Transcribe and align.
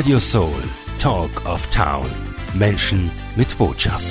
Radio 0.00 0.18
Soul, 0.18 0.62
Talk 0.98 1.44
of 1.44 1.66
Town. 1.66 2.06
Menschen 2.54 3.10
mit 3.36 3.58
Botschaft. 3.58 4.06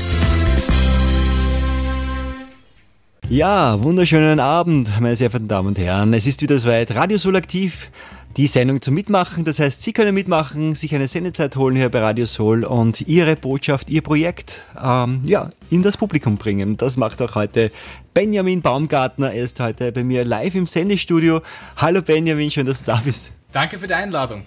Ja, 3.27 3.81
wunderschönen 3.81 4.39
Abend, 4.39 4.91
meine 5.01 5.15
sehr 5.15 5.31
verehrten 5.31 5.47
Damen 5.47 5.69
und 5.69 5.79
Herren. 5.79 6.13
Es 6.13 6.27
ist 6.27 6.43
wieder 6.43 6.59
soweit. 6.59 6.93
Radio 6.93 7.17
Soul 7.17 7.37
aktiv 7.37 7.89
die 8.37 8.45
Sendung 8.45 8.83
zum 8.83 8.93
Mitmachen. 8.93 9.45
Das 9.45 9.59
heißt, 9.59 9.81
Sie 9.81 9.91
können 9.91 10.13
mitmachen, 10.13 10.75
sich 10.75 10.93
eine 10.93 11.07
Sendezeit 11.07 11.55
holen 11.55 11.75
hier 11.75 11.89
bei 11.89 12.01
Radio 12.01 12.27
Soul 12.27 12.65
und 12.65 13.01
Ihre 13.07 13.35
Botschaft, 13.35 13.89
Ihr 13.89 14.03
Projekt 14.03 14.61
ähm, 14.79 15.21
ja, 15.23 15.49
in 15.71 15.81
das 15.81 15.97
Publikum 15.97 16.37
bringen. 16.37 16.77
Das 16.77 16.97
macht 16.97 17.19
auch 17.19 17.33
heute 17.33 17.71
Benjamin 18.13 18.61
Baumgartner. 18.61 19.33
Er 19.33 19.43
ist 19.43 19.59
heute 19.59 19.91
bei 19.91 20.03
mir 20.03 20.23
live 20.23 20.53
im 20.53 20.67
Sendestudio. 20.67 21.41
Hallo 21.77 22.03
Benjamin, 22.03 22.51
schön, 22.51 22.67
dass 22.67 22.81
du 22.81 22.91
da 22.91 23.01
bist. 23.03 23.31
Danke 23.51 23.79
für 23.79 23.87
die 23.87 23.93
Einladung. 23.93 24.45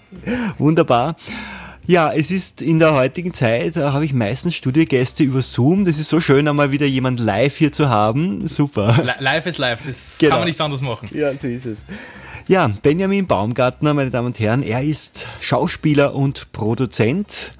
Wunderbar. 0.57 1.15
Ja, 1.85 2.13
es 2.13 2.31
ist 2.31 2.61
in 2.61 2.79
der 2.79 2.93
heutigen 2.93 3.33
Zeit, 3.33 3.75
da 3.75 3.91
habe 3.91 4.05
ich 4.05 4.13
meistens 4.13 4.55
Studiogäste 4.55 5.23
über 5.23 5.41
Zoom. 5.41 5.83
Das 5.83 5.99
ist 5.99 6.07
so 6.07 6.21
schön, 6.21 6.47
einmal 6.47 6.71
wieder 6.71 6.85
jemand 6.85 7.19
live 7.19 7.57
hier 7.57 7.73
zu 7.73 7.89
haben. 7.89 8.47
Super. 8.47 9.15
Live 9.19 9.45
ist 9.45 9.57
live, 9.57 9.81
das 9.85 10.15
genau. 10.17 10.29
kann 10.29 10.39
man 10.39 10.45
nichts 10.47 10.61
anderes 10.61 10.81
machen. 10.81 11.09
Ja, 11.11 11.37
so 11.37 11.47
ist 11.47 11.65
es. 11.65 11.83
Ja, 12.49 12.67
Benjamin 12.81 13.25
Baumgartner, 13.25 13.93
meine 13.93 14.11
Damen 14.11 14.27
und 14.27 14.39
Herren, 14.39 14.63
er 14.63 14.83
ist 14.83 15.27
Schauspieler 15.39 16.13
und 16.13 16.51
Produzent. 16.51 17.53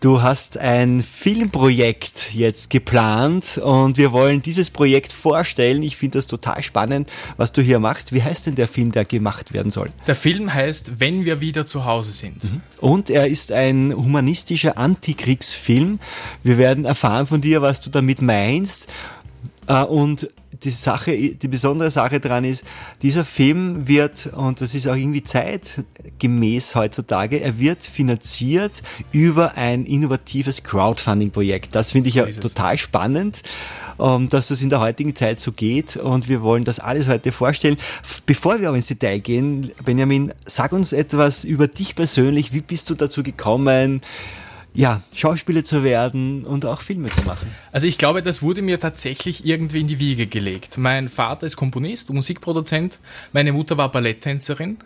Du 0.00 0.22
hast 0.22 0.56
ein 0.56 1.02
Filmprojekt 1.02 2.32
jetzt 2.32 2.70
geplant 2.70 3.58
und 3.58 3.98
wir 3.98 4.12
wollen 4.12 4.40
dieses 4.40 4.70
Projekt 4.70 5.12
vorstellen. 5.12 5.82
Ich 5.82 5.98
finde 5.98 6.16
das 6.16 6.26
total 6.26 6.62
spannend, 6.62 7.10
was 7.36 7.52
du 7.52 7.60
hier 7.60 7.80
machst. 7.80 8.14
Wie 8.14 8.22
heißt 8.22 8.46
denn 8.46 8.54
der 8.54 8.66
Film, 8.66 8.92
der 8.92 9.04
gemacht 9.04 9.52
werden 9.52 9.70
soll? 9.70 9.90
Der 10.06 10.16
Film 10.16 10.54
heißt 10.54 11.00
Wenn 11.00 11.26
wir 11.26 11.42
wieder 11.42 11.66
zu 11.66 11.84
Hause 11.84 12.12
sind. 12.12 12.44
Mhm. 12.44 12.62
Und 12.80 13.10
er 13.10 13.26
ist 13.26 13.52
ein 13.52 13.92
humanistischer 13.94 14.78
Antikriegsfilm. 14.78 15.98
Wir 16.42 16.56
werden 16.56 16.86
erfahren 16.86 17.26
von 17.26 17.42
dir, 17.42 17.60
was 17.60 17.82
du 17.82 17.90
damit 17.90 18.22
meinst. 18.22 18.88
Äh, 19.66 19.82
und 19.82 20.30
die 20.62 20.70
Sache, 20.70 21.12
die 21.12 21.48
besondere 21.48 21.90
Sache 21.90 22.20
daran 22.20 22.44
ist, 22.44 22.64
dieser 23.02 23.24
Film 23.24 23.88
wird, 23.88 24.28
und 24.34 24.60
das 24.60 24.74
ist 24.74 24.86
auch 24.86 24.94
irgendwie 24.94 25.22
zeitgemäß 25.22 26.74
heutzutage, 26.74 27.40
er 27.40 27.58
wird 27.58 27.84
finanziert 27.84 28.82
über 29.12 29.56
ein 29.56 29.84
innovatives 29.86 30.62
Crowdfunding-Projekt. 30.62 31.74
Das 31.74 31.92
finde 31.92 32.08
ich 32.08 32.16
ja 32.16 32.26
total 32.26 32.78
spannend 32.78 33.42
ähm, 34.00 34.28
dass 34.28 34.48
das 34.48 34.62
in 34.62 34.70
der 34.70 34.80
heutigen 34.80 35.14
Zeit 35.14 35.40
so 35.40 35.52
geht 35.52 35.96
und 35.96 36.28
wir 36.28 36.42
wollen 36.42 36.64
das 36.64 36.80
alles 36.80 37.08
heute 37.08 37.32
vorstellen. 37.32 37.76
Bevor 38.26 38.60
wir 38.60 38.68
aber 38.68 38.76
ins 38.76 38.86
Detail 38.86 39.18
gehen, 39.18 39.72
Benjamin, 39.84 40.32
sag 40.46 40.72
uns 40.72 40.92
etwas 40.92 41.44
über 41.44 41.68
dich 41.68 41.94
persönlich. 41.94 42.52
Wie 42.52 42.62
bist 42.62 42.88
du 42.88 42.94
dazu 42.94 43.22
gekommen? 43.22 44.00
Ja, 44.72 45.02
Schauspieler 45.14 45.64
zu 45.64 45.82
werden 45.82 46.44
und 46.44 46.64
auch 46.64 46.80
Filme 46.80 47.08
zu 47.10 47.22
machen? 47.22 47.50
Also 47.72 47.86
ich 47.86 47.98
glaube, 47.98 48.22
das 48.22 48.42
wurde 48.42 48.62
mir 48.62 48.78
tatsächlich 48.78 49.44
irgendwie 49.44 49.80
in 49.80 49.88
die 49.88 49.98
Wiege 49.98 50.26
gelegt. 50.26 50.78
Mein 50.78 51.08
Vater 51.08 51.46
ist 51.46 51.56
Komponist, 51.56 52.12
Musikproduzent, 52.12 52.98
meine 53.32 53.52
Mutter 53.52 53.76
war 53.76 53.90
Balletttänzerin 53.90 54.78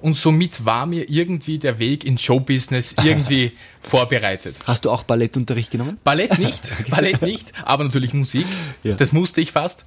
und 0.00 0.16
somit 0.16 0.64
war 0.64 0.86
mir 0.86 1.08
irgendwie 1.10 1.58
der 1.58 1.78
Weg 1.78 2.04
in 2.04 2.18
Showbusiness 2.18 2.96
irgendwie 3.02 3.52
vorbereitet. 3.80 4.56
Hast 4.66 4.84
du 4.84 4.90
auch 4.90 5.02
Ballettunterricht 5.02 5.70
genommen? 5.70 5.98
Ballett 6.04 6.38
nicht, 6.38 6.62
Ballett 6.90 7.22
nicht, 7.22 7.52
aber 7.64 7.84
natürlich 7.84 8.14
Musik. 8.14 8.46
Ja. 8.84 8.94
Das 8.94 9.12
musste 9.12 9.40
ich 9.40 9.52
fast 9.52 9.84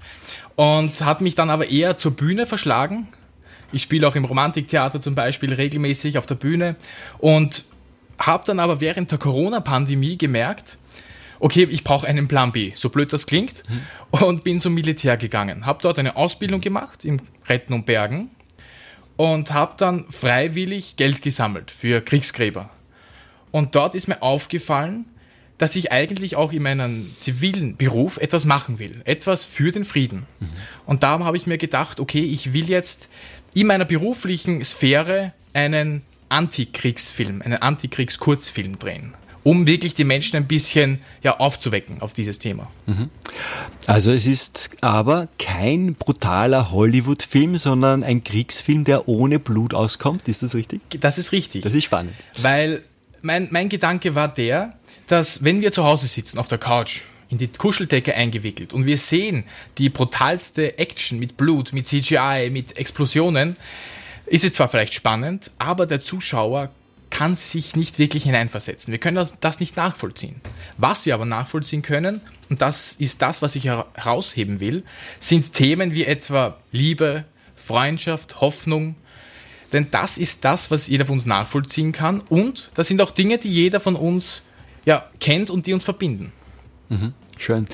und 0.56 1.02
hat 1.02 1.22
mich 1.22 1.36
dann 1.36 1.50
aber 1.50 1.70
eher 1.70 1.98
zur 1.98 2.12
Bühne 2.12 2.46
verschlagen. 2.46 3.08
Ich 3.72 3.84
spiele 3.84 4.08
auch 4.08 4.16
im 4.16 4.26
Romantiktheater 4.26 5.02
zum 5.02 5.16
Beispiel 5.16 5.54
regelmäßig 5.54 6.18
auf 6.18 6.26
der 6.26 6.36
Bühne 6.36 6.76
und 7.18 7.66
habe 8.18 8.44
dann 8.46 8.60
aber 8.60 8.82
während 8.82 9.12
der 9.12 9.18
Corona-Pandemie 9.18 10.18
gemerkt, 10.18 10.78
okay, 11.40 11.68
ich 11.70 11.84
brauche 11.84 12.08
einen 12.08 12.28
Plan 12.28 12.52
B, 12.52 12.72
so 12.76 12.90
blöd 12.90 13.12
das 13.12 13.28
klingt, 13.28 13.64
mhm. 13.70 13.82
und 14.20 14.44
bin 14.44 14.62
zum 14.62 14.74
Militär 14.74 15.18
gegangen. 15.18 15.66
Habe 15.66 15.80
dort 15.82 16.00
eine 16.00 16.16
Ausbildung 16.16 16.62
gemacht 16.62 17.06
im 17.06 17.20
Retten 17.48 17.74
und 17.74 17.86
Bergen 17.86 18.32
und 19.18 19.54
habe 19.54 19.76
dann 19.78 20.06
freiwillig 20.10 20.96
Geld 20.96 21.22
gesammelt 21.22 21.72
für 21.72 22.02
Kriegsgräber. 22.02 22.70
Und 23.52 23.76
dort 23.76 23.96
ist 23.96 24.08
mir 24.08 24.22
aufgefallen, 24.22 25.06
dass 25.58 25.76
ich 25.78 25.92
eigentlich 25.92 26.36
auch 26.36 26.52
in 26.52 26.64
meinem 26.64 27.16
zivilen 27.18 27.78
Beruf 27.78 28.18
etwas 28.18 28.46
machen 28.46 28.78
will, 28.78 29.02
etwas 29.06 29.46
für 29.46 29.72
den 29.72 29.86
Frieden. 29.86 30.26
Mhm. 30.40 30.50
Und 30.86 31.04
darum 31.04 31.24
habe 31.24 31.38
ich 31.38 31.48
mir 31.48 31.58
gedacht, 31.58 32.02
okay, 32.02 32.20
ich 32.20 32.52
will 32.52 32.70
jetzt 32.70 33.10
in 33.54 33.68
meiner 33.68 33.86
beruflichen 33.86 34.64
Sphäre 34.64 35.32
einen 35.54 36.02
Antikriegsfilm, 36.30 37.42
einen 37.42 37.62
Antikriegskurzfilm 37.62 38.80
drehen, 38.80 39.14
um 39.44 39.68
wirklich 39.68 39.94
die 39.94 40.04
Menschen 40.04 40.36
ein 40.38 40.48
bisschen 40.48 41.00
ja, 41.22 41.38
aufzuwecken 41.38 42.02
auf 42.02 42.14
dieses 42.14 42.40
Thema. 42.40 42.70
Mhm. 42.88 43.10
Also 43.86 44.12
es 44.12 44.26
ist 44.26 44.72
aber 44.82 45.28
kein 45.38 45.94
brutaler 45.94 46.72
Hollywood-Film, 46.72 47.58
sondern 47.58 48.04
ein 48.04 48.24
Kriegsfilm, 48.24 48.84
der 48.84 49.08
ohne 49.08 49.40
Blut 49.40 49.74
auskommt. 49.74 50.28
Ist 50.28 50.44
das 50.44 50.56
richtig? 50.56 50.82
Das 51.00 51.18
ist 51.18 51.32
richtig. 51.32 51.64
Das 51.64 51.74
ist 51.74 51.84
spannend. 51.84 52.14
Weil 52.38 52.84
mein, 53.22 53.48
mein 53.52 53.70
Gedanke 53.70 54.16
war 54.16 54.28
der, 54.28 54.74
dass 55.08 55.44
wenn 55.44 55.62
wir 55.62 55.72
zu 55.72 55.84
Hause 55.84 56.08
sitzen 56.08 56.40
auf 56.40 56.48
der 56.48 56.58
Couch, 56.58 57.02
in 57.30 57.38
die 57.38 57.48
Kuscheldecke 57.48 58.16
eingewickelt 58.16 58.74
und 58.74 58.86
wir 58.86 58.98
sehen 58.98 59.46
die 59.78 59.90
brutalste 59.90 60.78
Action 60.78 61.20
mit 61.20 61.38
Blut, 61.38 61.74
mit 61.74 61.88
CGI, 61.88 62.50
mit 62.52 62.78
Explosionen, 62.78 63.56
ist 64.26 64.44
es 64.44 64.54
zwar 64.54 64.70
vielleicht 64.70 64.94
spannend, 64.94 65.52
aber 65.58 65.86
der 65.86 66.02
Zuschauer 66.02 66.72
kann 67.10 67.36
sich 67.36 67.76
nicht 67.76 67.98
wirklich 67.98 68.24
hineinversetzen. 68.24 68.92
Wir 68.92 69.00
können 69.00 69.16
das, 69.16 69.40
das 69.40 69.60
nicht 69.60 69.78
nachvollziehen. 69.78 70.42
Was 70.78 71.06
wir 71.06 71.14
aber 71.14 71.26
nachvollziehen 71.26 71.82
können, 71.82 72.20
und 72.50 72.62
das 72.62 72.94
ist 72.94 73.22
das, 73.22 73.42
was 73.42 73.56
ich 73.56 73.66
herausheben 73.66 74.60
will, 74.60 74.84
sind 75.20 75.54
Themen 75.54 75.94
wie 75.94 76.06
etwa 76.06 76.58
Liebe, 76.72 77.26
Freundschaft, 77.56 78.42
Hoffnung. 78.42 78.96
Denn 79.72 79.88
das 79.92 80.18
ist 80.18 80.44
das, 80.44 80.72
was 80.72 80.88
jeder 80.88 81.06
von 81.06 81.16
uns 81.16 81.26
nachvollziehen 81.26 81.92
kann. 81.92 82.20
Und 82.20 82.70
das 82.76 82.88
sind 82.88 83.02
auch 83.02 83.12
Dinge, 83.12 83.38
die 83.38 83.50
jeder 83.50 83.80
von 83.80 83.96
uns 83.96 84.44
ja, 84.86 85.10
kennt 85.20 85.50
und 85.50 85.68
die 85.68 85.74
uns 85.74 85.86
verbinden. 85.86 86.34
Mhm. 86.90 87.14
Schön. 87.38 87.68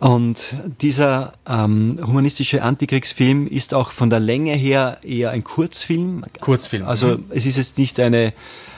Und 0.00 0.56
dieser 0.82 1.32
ähm, 1.48 1.98
humanistische 2.04 2.62
Antikriegsfilm 2.62 3.46
ist 3.46 3.72
auch 3.72 3.92
von 3.92 4.10
der 4.10 4.20
Länge 4.20 4.52
her 4.52 4.98
eher 5.02 5.30
ein 5.30 5.44
Kurzfilm. 5.44 6.24
Kurzfilm. 6.40 6.86
Also 6.86 7.06
mhm. 7.06 7.24
es 7.30 7.46
ist 7.46 7.56
jetzt 7.56 7.78
nicht 7.78 7.98
eine, 8.00 8.34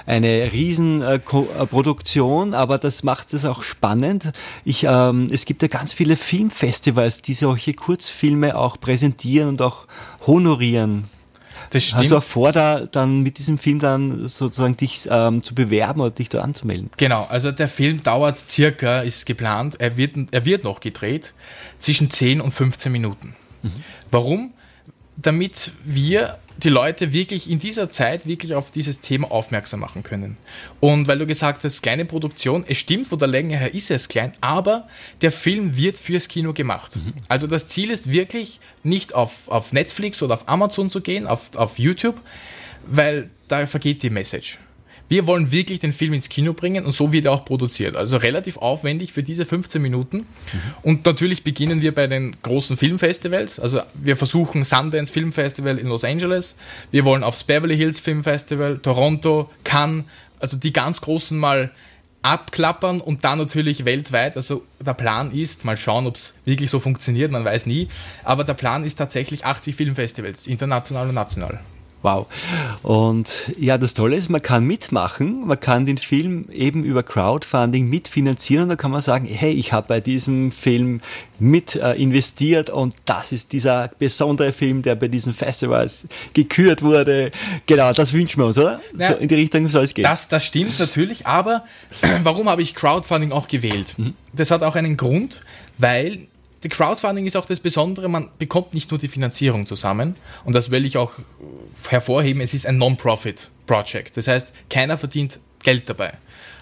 eine 0.06 0.52
Riesenproduktion, 0.52 2.52
äh, 2.52 2.56
aber 2.56 2.78
das 2.78 3.02
macht 3.02 3.34
es 3.34 3.44
auch 3.44 3.64
spannend. 3.64 4.30
Ich, 4.64 4.86
ähm, 4.88 5.26
es 5.30 5.46
gibt 5.46 5.62
ja 5.62 5.68
ganz 5.68 5.92
viele 5.92 6.16
Filmfestivals, 6.16 7.22
die 7.22 7.34
solche 7.34 7.74
Kurzfilme 7.74 8.56
auch 8.56 8.78
präsentieren 8.78 9.48
und 9.48 9.60
auch 9.62 9.86
honorieren. 10.26 11.08
Das 11.70 11.84
stimmt. 11.84 12.00
Hast 12.00 12.10
du 12.10 12.16
auch 12.16 12.22
vor, 12.22 12.52
da 12.52 12.86
dann 12.86 13.22
mit 13.22 13.38
diesem 13.38 13.58
Film 13.58 13.78
dann 13.78 14.28
sozusagen 14.28 14.76
dich 14.76 15.08
ähm, 15.10 15.42
zu 15.42 15.54
bewerben 15.54 16.00
oder 16.00 16.10
dich 16.10 16.28
da 16.28 16.40
anzumelden? 16.40 16.90
Genau, 16.96 17.26
also 17.28 17.52
der 17.52 17.68
Film 17.68 18.02
dauert 18.02 18.38
circa, 18.38 19.00
ist 19.00 19.26
geplant, 19.26 19.76
er 19.78 19.96
wird, 19.96 20.16
er 20.32 20.44
wird 20.44 20.64
noch 20.64 20.80
gedreht, 20.80 21.32
zwischen 21.78 22.10
10 22.10 22.40
und 22.40 22.50
15 22.50 22.90
Minuten. 22.92 23.34
Mhm. 23.62 23.70
Warum? 24.10 24.52
Damit 25.16 25.72
wir 25.84 26.38
die 26.58 26.68
Leute 26.68 27.12
wirklich 27.12 27.50
in 27.50 27.58
dieser 27.58 27.90
Zeit 27.90 28.26
wirklich 28.26 28.54
auf 28.54 28.70
dieses 28.70 29.00
Thema 29.00 29.30
aufmerksam 29.30 29.80
machen 29.80 30.02
können. 30.02 30.36
Und 30.80 31.06
weil 31.06 31.18
du 31.18 31.26
gesagt 31.26 31.64
hast, 31.64 31.82
kleine 31.82 32.04
Produktion, 32.04 32.64
es 32.66 32.78
stimmt, 32.78 33.06
von 33.06 33.18
der 33.18 33.28
Länge 33.28 33.58
her 33.58 33.74
ist 33.74 33.90
es 33.90 34.08
klein, 34.08 34.32
aber 34.40 34.88
der 35.20 35.32
Film 35.32 35.76
wird 35.76 35.96
fürs 35.96 36.28
Kino 36.28 36.52
gemacht. 36.52 36.96
Mhm. 36.96 37.12
Also 37.28 37.46
das 37.46 37.68
Ziel 37.68 37.90
ist 37.90 38.10
wirklich 38.10 38.60
nicht 38.82 39.14
auf, 39.14 39.48
auf 39.48 39.72
Netflix 39.72 40.22
oder 40.22 40.34
auf 40.34 40.48
Amazon 40.48 40.88
zu 40.88 41.00
gehen, 41.00 41.26
auf, 41.26 41.54
auf 41.56 41.78
YouTube, 41.78 42.20
weil 42.86 43.30
da 43.48 43.66
vergeht 43.66 44.02
die 44.02 44.10
Message. 44.10 44.58
Wir 45.08 45.26
wollen 45.26 45.52
wirklich 45.52 45.78
den 45.78 45.92
Film 45.92 46.12
ins 46.12 46.28
Kino 46.28 46.52
bringen 46.52 46.84
und 46.84 46.92
so 46.92 47.12
wird 47.12 47.26
er 47.26 47.32
auch 47.32 47.44
produziert. 47.44 47.96
Also 47.96 48.16
relativ 48.16 48.56
aufwendig 48.56 49.12
für 49.12 49.22
diese 49.22 49.44
15 49.44 49.80
Minuten. 49.80 50.18
Mhm. 50.18 50.26
Und 50.82 51.06
natürlich 51.06 51.44
beginnen 51.44 51.80
wir 51.82 51.94
bei 51.94 52.06
den 52.06 52.36
großen 52.42 52.76
Filmfestivals. 52.76 53.60
Also 53.60 53.80
wir 53.94 54.16
versuchen 54.16 54.64
Sundance 54.64 55.12
Film 55.12 55.32
Festival 55.32 55.78
in 55.78 55.88
Los 55.88 56.04
Angeles. 56.04 56.56
Wir 56.90 57.04
wollen 57.04 57.22
aufs 57.22 57.44
Beverly 57.44 57.76
Hills 57.76 58.00
Film 58.00 58.24
Festival, 58.24 58.78
Toronto, 58.78 59.50
Cannes, 59.64 60.04
also 60.40 60.56
die 60.56 60.72
ganz 60.72 61.00
großen 61.00 61.38
mal 61.38 61.70
abklappern 62.26 63.00
und 63.00 63.22
dann 63.24 63.38
natürlich 63.38 63.84
weltweit. 63.84 64.36
Also 64.36 64.64
der 64.84 64.94
Plan 64.94 65.30
ist, 65.30 65.64
mal 65.64 65.76
schauen, 65.76 66.06
ob 66.06 66.16
es 66.16 66.38
wirklich 66.44 66.70
so 66.70 66.80
funktioniert, 66.80 67.30
man 67.30 67.44
weiß 67.44 67.66
nie. 67.66 67.88
Aber 68.24 68.42
der 68.42 68.54
Plan 68.54 68.82
ist 68.82 68.96
tatsächlich 68.96 69.44
80 69.44 69.76
Filmfestivals, 69.76 70.48
international 70.48 71.08
und 71.08 71.14
national. 71.14 71.60
Wow. 72.06 72.26
Und 72.84 73.50
ja, 73.58 73.78
das 73.78 73.92
Tolle 73.94 74.14
ist, 74.14 74.28
man 74.28 74.40
kann 74.40 74.64
mitmachen, 74.64 75.44
man 75.44 75.58
kann 75.58 75.86
den 75.86 75.98
Film 75.98 76.48
eben 76.52 76.84
über 76.84 77.02
Crowdfunding 77.02 77.88
mitfinanzieren 77.88 78.64
und 78.64 78.68
da 78.68 78.76
kann 78.76 78.92
man 78.92 79.00
sagen, 79.00 79.26
hey, 79.26 79.50
ich 79.50 79.72
habe 79.72 79.88
bei 79.88 80.00
diesem 80.00 80.52
Film 80.52 81.00
mit 81.40 81.74
äh, 81.74 81.94
investiert 81.94 82.70
und 82.70 82.94
das 83.06 83.32
ist 83.32 83.52
dieser 83.52 83.90
besondere 83.98 84.52
Film, 84.52 84.82
der 84.82 84.94
bei 84.94 85.08
diesen 85.08 85.34
Festivals 85.34 86.06
gekürt 86.32 86.82
wurde. 86.82 87.32
Genau, 87.66 87.92
das 87.92 88.12
wünschen 88.12 88.40
wir 88.40 88.46
uns, 88.46 88.58
oder? 88.58 88.80
Ja, 88.96 89.08
so 89.08 89.14
in 89.14 89.26
die 89.26 89.34
Richtung 89.34 89.68
soll 89.68 89.82
es 89.82 89.92
gehen. 89.92 90.04
Das, 90.04 90.28
das 90.28 90.44
stimmt 90.44 90.78
natürlich, 90.78 91.26
aber 91.26 91.64
warum 92.22 92.48
habe 92.48 92.62
ich 92.62 92.76
Crowdfunding 92.76 93.32
auch 93.32 93.48
gewählt? 93.48 93.94
Mhm. 93.96 94.14
Das 94.32 94.52
hat 94.52 94.62
auch 94.62 94.76
einen 94.76 94.96
Grund, 94.96 95.40
weil 95.76 96.28
die 96.66 96.68
Crowdfunding 96.68 97.26
ist 97.26 97.36
auch 97.36 97.46
das 97.46 97.60
Besondere, 97.60 98.08
man 98.08 98.28
bekommt 98.38 98.74
nicht 98.74 98.90
nur 98.90 98.98
die 98.98 99.06
Finanzierung 99.06 99.66
zusammen 99.66 100.16
und 100.44 100.52
das 100.52 100.72
will 100.72 100.84
ich 100.84 100.96
auch 100.96 101.12
hervorheben, 101.88 102.42
es 102.42 102.54
ist 102.54 102.66
ein 102.66 102.76
Non-Profit-Project. 102.76 104.16
Das 104.16 104.26
heißt, 104.26 104.52
keiner 104.68 104.98
verdient 104.98 105.38
Geld 105.62 105.88
dabei. 105.88 106.14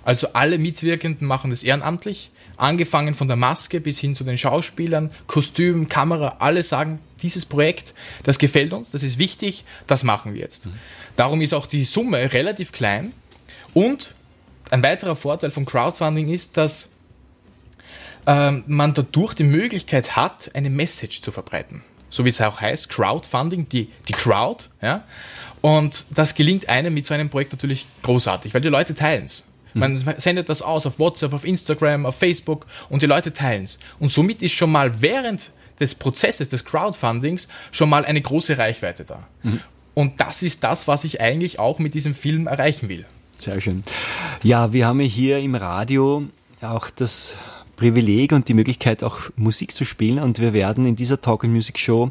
Also 0.04 0.28
alle 0.34 0.58
Mitwirkenden 0.58 1.26
machen 1.26 1.48
das 1.48 1.62
ehrenamtlich, 1.62 2.30
angefangen 2.58 3.14
von 3.14 3.28
der 3.28 3.38
Maske 3.38 3.80
bis 3.80 3.98
hin 3.98 4.14
zu 4.14 4.24
den 4.24 4.36
Schauspielern, 4.36 5.10
Kostüm, 5.26 5.88
Kamera, 5.88 6.36
alle 6.40 6.62
sagen, 6.62 6.98
dieses 7.22 7.46
Projekt, 7.46 7.94
das 8.24 8.38
gefällt 8.38 8.74
uns, 8.74 8.90
das 8.90 9.02
ist 9.02 9.18
wichtig, 9.18 9.64
das 9.86 10.04
machen 10.04 10.34
wir 10.34 10.40
jetzt. 10.42 10.68
Darum 11.16 11.40
ist 11.40 11.54
auch 11.54 11.66
die 11.66 11.84
Summe 11.84 12.34
relativ 12.34 12.72
klein 12.72 13.14
und 13.72 14.12
ein 14.68 14.82
weiterer 14.82 15.16
Vorteil 15.16 15.50
von 15.50 15.64
Crowdfunding 15.64 16.28
ist, 16.28 16.58
dass 16.58 16.90
ähm, 18.26 18.64
man 18.66 18.94
dadurch 18.94 19.34
die 19.34 19.44
Möglichkeit 19.44 20.16
hat, 20.16 20.50
eine 20.54 20.70
Message 20.70 21.22
zu 21.22 21.32
verbreiten. 21.32 21.82
So 22.10 22.24
wie 22.24 22.28
es 22.28 22.40
auch 22.40 22.60
heißt, 22.60 22.88
Crowdfunding, 22.90 23.68
die, 23.68 23.90
die 24.08 24.12
Crowd. 24.12 24.66
Ja? 24.80 25.04
Und 25.60 26.06
das 26.14 26.34
gelingt 26.34 26.68
einem 26.68 26.94
mit 26.94 27.06
so 27.06 27.14
einem 27.14 27.28
Projekt 27.28 27.52
natürlich 27.52 27.86
großartig, 28.02 28.54
weil 28.54 28.60
die 28.60 28.68
Leute 28.68 28.94
teilen 28.94 29.24
es. 29.24 29.44
Hm. 29.72 29.80
Man 29.80 30.14
sendet 30.18 30.48
das 30.48 30.62
aus 30.62 30.86
auf 30.86 30.98
WhatsApp, 30.98 31.32
auf 31.32 31.44
Instagram, 31.44 32.06
auf 32.06 32.16
Facebook 32.16 32.66
und 32.88 33.02
die 33.02 33.06
Leute 33.06 33.32
teilen 33.32 33.64
es. 33.64 33.78
Und 33.98 34.10
somit 34.10 34.42
ist 34.42 34.52
schon 34.52 34.70
mal 34.70 35.00
während 35.00 35.50
des 35.80 35.94
Prozesses 35.94 36.48
des 36.48 36.64
Crowdfundings 36.64 37.48
schon 37.72 37.88
mal 37.88 38.04
eine 38.04 38.20
große 38.20 38.58
Reichweite 38.58 39.04
da. 39.04 39.26
Mhm. 39.42 39.60
Und 39.94 40.20
das 40.20 40.42
ist 40.42 40.64
das, 40.64 40.88
was 40.88 41.04
ich 41.04 41.20
eigentlich 41.20 41.58
auch 41.58 41.78
mit 41.78 41.94
diesem 41.94 42.14
Film 42.14 42.46
erreichen 42.46 42.88
will. 42.88 43.06
Sehr 43.38 43.60
schön. 43.60 43.84
Ja, 44.42 44.72
wir 44.72 44.86
haben 44.86 45.00
hier 45.00 45.38
im 45.38 45.54
Radio 45.54 46.24
auch 46.60 46.90
das 46.90 47.36
Privileg 47.76 48.32
und 48.32 48.48
die 48.48 48.54
Möglichkeit, 48.54 49.02
auch 49.02 49.18
Musik 49.36 49.74
zu 49.74 49.84
spielen. 49.84 50.18
Und 50.18 50.38
wir 50.38 50.52
werden 50.52 50.86
in 50.86 50.96
dieser 50.96 51.20
Talk 51.20 51.44
and 51.44 51.52
Music 51.52 51.78
Show 51.78 52.10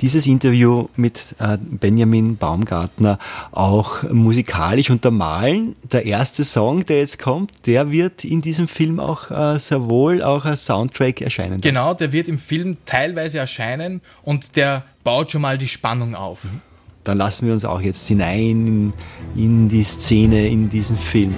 dieses 0.00 0.26
Interview 0.26 0.88
mit 0.96 1.20
äh, 1.38 1.58
Benjamin 1.60 2.36
Baumgartner 2.36 3.18
auch 3.52 4.02
musikalisch 4.04 4.90
untermalen. 4.90 5.76
Der 5.90 6.04
erste 6.04 6.44
Song, 6.44 6.84
der 6.86 6.98
jetzt 6.98 7.18
kommt, 7.18 7.52
der 7.66 7.90
wird 7.90 8.24
in 8.24 8.40
diesem 8.40 8.68
Film 8.68 8.98
auch 8.98 9.30
äh, 9.30 9.58
sehr 9.58 9.88
wohl 9.88 10.22
auch 10.22 10.44
als 10.44 10.66
Soundtrack 10.66 11.20
erscheinen. 11.20 11.60
Genau, 11.60 11.94
der 11.94 12.12
wird 12.12 12.28
im 12.28 12.38
Film 12.38 12.76
teilweise 12.84 13.38
erscheinen 13.38 14.00
und 14.22 14.56
der 14.56 14.84
baut 15.04 15.32
schon 15.32 15.42
mal 15.42 15.58
die 15.58 15.68
Spannung 15.68 16.14
auf. 16.14 16.44
Mhm. 16.44 16.60
Dann 17.04 17.18
lassen 17.18 17.46
wir 17.46 17.52
uns 17.52 17.64
auch 17.64 17.80
jetzt 17.80 18.06
hinein 18.06 18.66
in, 18.66 18.92
in 19.34 19.68
die 19.68 19.82
Szene, 19.82 20.46
in 20.46 20.70
diesen 20.70 20.96
Film. 20.96 21.34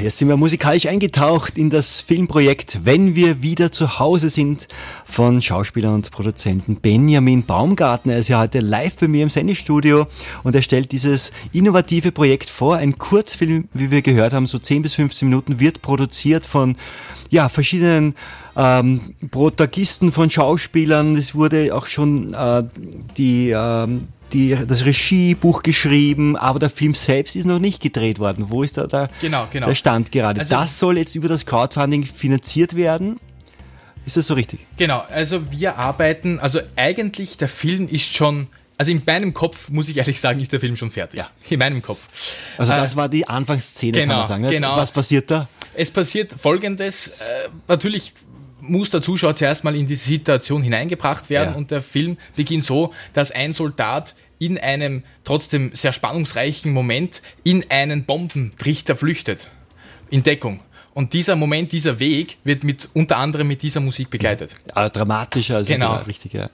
Jetzt 0.00 0.18
sind 0.18 0.28
wir 0.28 0.36
musikalisch 0.36 0.86
eingetaucht 0.86 1.58
in 1.58 1.68
das 1.68 2.00
Filmprojekt 2.00 2.78
Wenn 2.84 3.16
wir 3.16 3.42
wieder 3.42 3.72
zu 3.72 3.98
Hause 3.98 4.30
sind 4.30 4.68
von 5.04 5.42
Schauspieler 5.42 5.92
und 5.92 6.12
Produzenten 6.12 6.76
Benjamin 6.76 7.44
Baumgartner. 7.44 8.12
Er 8.12 8.18
ist 8.20 8.28
ja 8.28 8.38
heute 8.38 8.60
live 8.60 8.94
bei 8.96 9.08
mir 9.08 9.24
im 9.24 9.30
Sendestudio 9.30 10.06
und 10.44 10.54
er 10.54 10.62
stellt 10.62 10.92
dieses 10.92 11.32
innovative 11.52 12.12
Projekt 12.12 12.48
vor. 12.48 12.76
Ein 12.76 12.98
Kurzfilm, 12.98 13.68
wie 13.72 13.90
wir 13.90 14.02
gehört 14.02 14.32
haben, 14.32 14.46
so 14.46 14.58
10 14.58 14.82
bis 14.82 14.94
15 14.94 15.28
Minuten, 15.28 15.58
wird 15.58 15.82
produziert 15.82 16.46
von 16.46 16.76
ja, 17.28 17.48
verschiedenen 17.48 18.14
ähm, 18.56 19.14
Protagonisten 19.32 20.12
von 20.12 20.30
Schauspielern. 20.30 21.16
Es 21.16 21.34
wurde 21.34 21.74
auch 21.74 21.86
schon 21.86 22.32
äh, 22.32 22.62
die 23.16 23.50
ähm, 23.50 24.06
die, 24.32 24.56
das 24.66 24.84
Regiebuch 24.84 25.62
geschrieben, 25.62 26.36
aber 26.36 26.58
der 26.58 26.70
Film 26.70 26.94
selbst 26.94 27.36
ist 27.36 27.44
noch 27.44 27.58
nicht 27.58 27.80
gedreht 27.80 28.18
worden. 28.18 28.46
Wo 28.48 28.62
ist 28.62 28.76
da 28.76 28.86
der, 28.86 29.08
genau, 29.20 29.48
genau. 29.50 29.66
der 29.66 29.74
Stand 29.74 30.12
gerade? 30.12 30.40
Also, 30.40 30.54
das 30.54 30.78
soll 30.78 30.98
jetzt 30.98 31.14
über 31.14 31.28
das 31.28 31.46
Crowdfunding 31.46 32.04
finanziert 32.04 32.76
werden. 32.76 33.20
Ist 34.04 34.16
das 34.16 34.26
so 34.26 34.34
richtig? 34.34 34.60
Genau, 34.76 35.04
also 35.08 35.50
wir 35.50 35.76
arbeiten, 35.76 36.38
also 36.38 36.60
eigentlich 36.76 37.36
der 37.36 37.48
Film 37.48 37.88
ist 37.88 38.16
schon 38.16 38.48
also 38.78 38.90
in 38.90 39.02
meinem 39.06 39.32
Kopf, 39.32 39.70
muss 39.70 39.88
ich 39.88 39.96
ehrlich 39.96 40.20
sagen, 40.20 40.40
ist 40.40 40.52
der 40.52 40.60
Film 40.60 40.76
schon 40.76 40.90
fertig. 40.90 41.18
Ja. 41.18 41.30
In 41.48 41.58
meinem 41.58 41.80
Kopf. 41.80 42.34
Also 42.58 42.72
Äh, 42.72 42.76
das 42.76 42.94
war 42.94 43.08
die 43.08 43.26
Anfangsszene, 43.26 43.92
kann 43.92 44.08
genau, 44.08 44.18
man 44.18 44.28
sagen. 44.28 44.42
Ne? 44.42 44.50
genau. 44.50 44.76
Was 44.76 44.92
passiert 44.92 45.30
da? 45.30 45.48
Es 45.74 45.90
passiert 45.90 46.32
folgendes, 46.38 47.08
äh, 47.08 47.48
natürlich 47.68 48.12
muss 48.68 48.90
der 48.90 49.02
Zuschauer 49.02 49.34
zuerst 49.34 49.64
mal 49.64 49.74
in 49.76 49.86
die 49.86 49.94
Situation 49.96 50.62
hineingebracht 50.62 51.30
werden 51.30 51.50
Ja. 51.52 51.56
und 51.56 51.70
der 51.70 51.82
Film 51.82 52.16
beginnt 52.36 52.64
so, 52.64 52.92
dass 53.14 53.30
ein 53.30 53.52
Soldat 53.52 54.14
in 54.38 54.58
einem 54.58 55.02
trotzdem 55.24 55.70
sehr 55.74 55.92
spannungsreichen 55.92 56.72
Moment 56.72 57.22
in 57.42 57.64
einen 57.70 58.04
Bombentrichter 58.04 58.94
flüchtet. 58.96 59.48
In 60.10 60.22
Deckung. 60.22 60.60
Und 60.94 61.12
dieser 61.12 61.36
Moment, 61.36 61.72
dieser 61.72 61.98
Weg 62.00 62.38
wird 62.44 62.64
mit 62.64 62.88
unter 62.94 63.18
anderem 63.18 63.48
mit 63.48 63.62
dieser 63.62 63.80
Musik 63.80 64.08
begleitet. 64.10 64.54
Ja, 64.74 64.88
dramatischer, 64.88 65.56
also 65.56 65.72
Genau. 65.72 65.96
richtig, 66.06 66.32
ja. 66.32 66.48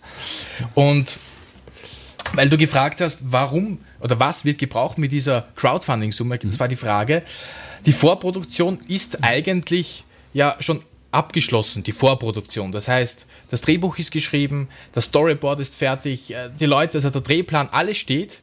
Und 0.75 1.19
weil 2.35 2.49
du 2.49 2.57
gefragt 2.57 3.01
hast, 3.01 3.21
warum 3.31 3.79
oder 4.01 4.19
was 4.19 4.45
wird 4.45 4.59
gebraucht 4.59 4.99
mit 4.99 5.13
dieser 5.13 5.47
Crowdfunding-Summe, 5.57 6.39
das 6.39 6.59
war 6.59 6.69
die 6.69 6.77
Frage. 6.77 7.23
Die 7.87 7.93
Vorproduktion 7.93 8.79
ist 8.89 9.23
eigentlich 9.23 10.05
ja 10.33 10.57
schon 10.61 10.83
abgeschlossen, 11.13 11.85
die 11.85 11.93
Vorproduktion. 11.93 12.73
Das 12.73 12.89
heißt, 12.89 13.27
das 13.51 13.61
Drehbuch 13.61 13.99
ist 13.99 14.11
geschrieben, 14.11 14.69
das 14.93 15.05
Storyboard 15.05 15.61
ist 15.61 15.77
fertig, 15.77 16.33
äh, 16.35 16.51
die 16.59 16.67
Leute, 16.67 16.99
also 16.99 17.11
der 17.11 17.21
Drehplan, 17.21 17.69
alles 17.71 17.99
steht. 17.99 18.41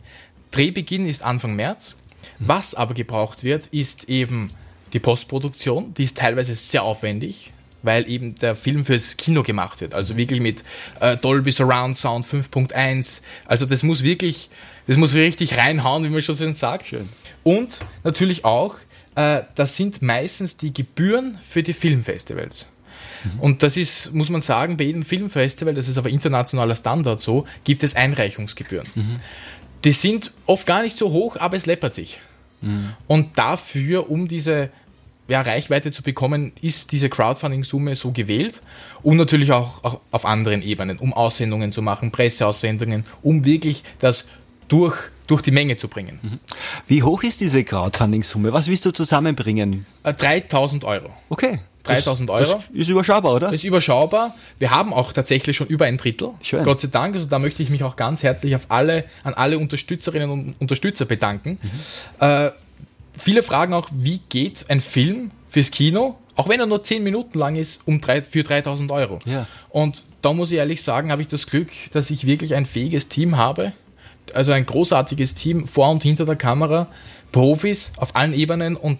Drehbeginn 0.51 1.05
ist 1.05 1.21
Anfang 1.23 1.55
März. 1.55 1.95
Was 2.37 2.75
aber 2.75 2.93
gebraucht 2.93 3.43
wird, 3.43 3.67
ist 3.67 4.07
eben 4.07 4.51
die 4.93 4.99
Postproduktion. 4.99 5.93
Die 5.95 6.03
ist 6.03 6.17
teilweise 6.17 6.55
sehr 6.55 6.83
aufwendig, 6.83 7.51
weil 7.81 8.09
eben 8.09 8.35
der 8.35 8.55
Film 8.55 8.85
fürs 8.85 9.17
Kino 9.17 9.43
gemacht 9.43 9.81
wird. 9.81 9.93
Also 9.93 10.15
wirklich 10.15 10.39
mit 10.39 10.63
äh, 10.99 11.17
Dolby 11.17 11.51
Surround 11.51 11.97
Sound 11.97 12.25
5.1. 12.25 13.21
Also 13.45 13.65
das 13.65 13.83
muss 13.83 14.03
wirklich, 14.03 14.49
das 14.87 14.97
muss 14.97 15.15
richtig 15.15 15.57
reinhauen, 15.57 16.03
wie 16.03 16.09
man 16.09 16.21
schon 16.21 16.35
so 16.35 16.51
sagt. 16.53 16.87
Schön. 16.87 17.09
Und 17.43 17.79
natürlich 18.03 18.45
auch, 18.45 18.75
das 19.55 19.75
sind 19.75 20.01
meistens 20.01 20.57
die 20.57 20.73
Gebühren 20.73 21.37
für 21.47 21.63
die 21.63 21.73
Filmfestivals. 21.73 22.71
Und 23.39 23.63
das 23.63 23.75
ist, 23.75 24.13
muss 24.13 24.29
man 24.29 24.39
sagen, 24.39 24.77
bei 24.77 24.85
jedem 24.85 25.03
Filmfestival, 25.03 25.73
das 25.73 25.89
ist 25.89 25.97
aber 25.97 26.09
internationaler 26.09 26.75
Standard 26.75 27.21
so, 27.21 27.45
gibt 27.65 27.83
es 27.83 27.95
Einreichungsgebühren. 27.95 28.87
Die 29.83 29.91
sind 29.91 30.31
oft 30.45 30.65
gar 30.65 30.83
nicht 30.83 30.97
so 30.97 31.11
hoch, 31.11 31.35
aber 31.37 31.57
es 31.57 31.65
läppert 31.65 31.93
sich. 31.93 32.19
Und 33.07 33.37
dafür, 33.37 34.09
um 34.09 34.27
diese 34.27 34.69
ja, 35.27 35.41
Reichweite 35.41 35.91
zu 35.91 36.01
bekommen, 36.01 36.51
ist 36.61 36.91
diese 36.91 37.09
Crowdfunding-Summe 37.09 37.95
so 37.95 38.11
gewählt. 38.11 38.61
Und 39.03 39.17
natürlich 39.17 39.51
auch, 39.51 39.83
auch 39.83 40.01
auf 40.11 40.25
anderen 40.25 40.61
Ebenen, 40.61 40.97
um 40.97 41.13
Aussendungen 41.13 41.71
zu 41.71 41.81
machen, 41.81 42.11
Presseaussendungen, 42.11 43.05
um 43.21 43.45
wirklich 43.45 43.83
das 43.99 44.27
durch, 44.67 44.97
durch 45.29 45.43
die 45.43 45.51
Menge 45.51 45.77
zu 45.77 45.87
bringen. 45.87 46.39
Wie 46.87 47.03
hoch 47.03 47.21
ist 47.23 47.39
diese 47.39 47.63
Crowdfunding-Summe? 47.63 48.51
Was 48.51 48.67
willst 48.67 48.85
du 48.85 48.91
zusammenbringen? 48.91 49.85
Äh, 50.03 50.13
3000 50.13 50.83
Euro. 50.83 51.11
Okay. 51.29 51.59
3000 51.83 52.29
das, 52.29 52.35
Euro. 52.35 52.57
Das 52.57 52.65
ist 52.73 52.89
überschaubar, 52.89 53.35
oder? 53.35 53.53
Ist 53.53 53.63
überschaubar. 53.63 54.35
Wir 54.57 54.71
haben 54.71 54.91
auch 54.91 55.13
tatsächlich 55.13 55.55
schon 55.55 55.67
über 55.67 55.85
ein 55.85 55.97
Drittel. 55.97 56.31
Schön. 56.41 56.63
Gott 56.63 56.81
sei 56.81 56.89
Dank. 56.89 57.15
Also 57.15 57.27
da 57.27 57.39
möchte 57.39 57.61
ich 57.61 57.69
mich 57.69 57.83
auch 57.83 57.95
ganz 57.95 58.23
herzlich 58.23 58.55
auf 58.55 58.65
alle, 58.69 59.05
an 59.23 59.35
alle 59.35 59.59
Unterstützerinnen 59.59 60.29
und 60.29 60.55
Unterstützer 60.59 61.05
bedanken. 61.05 61.59
Äh, 62.19 62.49
viele 63.17 63.43
fragen 63.43 63.73
auch, 63.73 63.87
wie 63.91 64.19
geht 64.29 64.65
ein 64.69 64.81
Film 64.81 65.31
fürs 65.49 65.71
Kino, 65.71 66.17
auch 66.35 66.49
wenn 66.49 66.59
er 66.59 66.65
nur 66.65 66.83
10 66.83 67.03
Minuten 67.03 67.37
lang 67.37 67.55
ist, 67.55 67.81
um 67.85 68.01
drei, 68.01 68.23
für 68.23 68.43
3000 68.43 68.91
Euro. 68.91 69.19
Ja. 69.25 69.47
Und 69.69 70.05
da 70.21 70.33
muss 70.33 70.51
ich 70.51 70.57
ehrlich 70.57 70.81
sagen, 70.81 71.11
habe 71.11 71.21
ich 71.21 71.27
das 71.27 71.45
Glück, 71.45 71.69
dass 71.91 72.09
ich 72.09 72.25
wirklich 72.25 72.55
ein 72.55 72.65
fähiges 72.65 73.09
Team 73.09 73.37
habe. 73.37 73.73
Also 74.35 74.51
ein 74.51 74.65
großartiges 74.65 75.35
Team 75.35 75.67
vor 75.67 75.89
und 75.89 76.03
hinter 76.03 76.25
der 76.25 76.35
Kamera, 76.35 76.87
Profis 77.31 77.93
auf 77.97 78.15
allen 78.15 78.33
Ebenen 78.33 78.75
und 78.75 78.99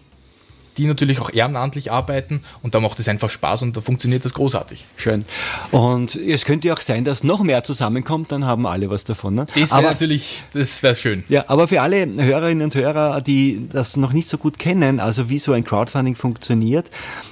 die 0.79 0.87
natürlich 0.87 1.19
auch 1.19 1.29
ehrenamtlich 1.29 1.91
arbeiten 1.91 2.41
und 2.63 2.73
da 2.73 2.79
macht 2.79 2.99
es 2.99 3.07
einfach 3.09 3.29
Spaß 3.29 3.63
und 3.63 3.75
da 3.75 3.81
funktioniert 3.81 4.23
das 4.23 4.33
großartig. 4.33 4.85
Schön. 4.95 5.25
Und 5.71 6.15
es 6.15 6.45
könnte 6.45 6.69
ja 6.69 6.73
auch 6.73 6.79
sein, 6.79 7.03
dass 7.03 7.23
noch 7.23 7.43
mehr 7.43 7.63
zusammenkommt, 7.63 8.31
dann 8.31 8.45
haben 8.45 8.65
alle 8.65 8.89
was 8.89 9.03
davon. 9.03 9.35
Ne? 9.35 9.45
Das 9.47 9.55
wäre 9.55 9.73
Aber 9.73 9.89
natürlich, 9.89 10.43
das 10.53 10.81
wäre 10.81 10.95
schön. 10.95 11.25
Ja, 11.27 11.43
aber 11.47 11.67
für 11.67 11.81
alle 11.81 12.07
Hörerinnen 12.07 12.63
und 12.63 12.75
Hörer, 12.75 13.19
die 13.19 13.67
das 13.71 13.97
noch 13.97 14.13
nicht 14.13 14.29
so 14.29 14.37
gut 14.37 14.57
kennen, 14.57 15.01
also 15.01 15.29
wie 15.29 15.37
so 15.37 15.51
ein 15.51 15.65
Crowdfunding 15.65 16.15
funktioniert, 16.15 16.89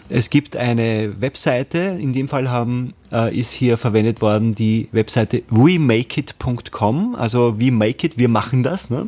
es 0.09 0.29
gibt 0.29 0.57
eine 0.57 1.19
Webseite, 1.21 1.97
in 1.99 2.11
dem 2.13 2.27
Fall 2.27 2.49
haben, 2.49 2.93
äh, 3.11 3.37
ist 3.37 3.53
hier 3.53 3.77
verwendet 3.77 4.21
worden 4.21 4.55
die 4.55 4.89
Webseite 4.91 5.43
wemakeit.com, 5.49 7.15
also 7.15 7.59
we 7.59 7.71
make 7.71 8.05
it, 8.05 8.17
wir 8.17 8.29
machen 8.29 8.63
das. 8.63 8.89
Ne? 8.89 9.07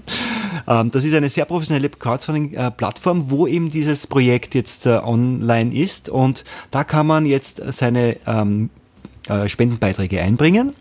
Ähm, 0.68 0.92
das 0.92 1.04
ist 1.04 1.14
eine 1.14 1.30
sehr 1.30 1.46
professionelle 1.46 1.90
Crowdfunding-Plattform, 1.90 3.30
wo 3.30 3.48
eben 3.48 3.70
dieses 3.70 4.08
Projekt 4.08 4.56
jetzt 4.56 4.86
äh, 4.86 5.00
online 5.04 5.74
ist 5.74 6.10
und 6.10 6.44
da 6.72 6.84
kann 6.84 7.08
man 7.08 7.26
jetzt 7.26 7.62
seine 7.72 8.18
ähm, 8.26 8.70
äh, 9.28 9.48
Spendenbeiträge 9.48 10.22
einbringen. 10.22 10.74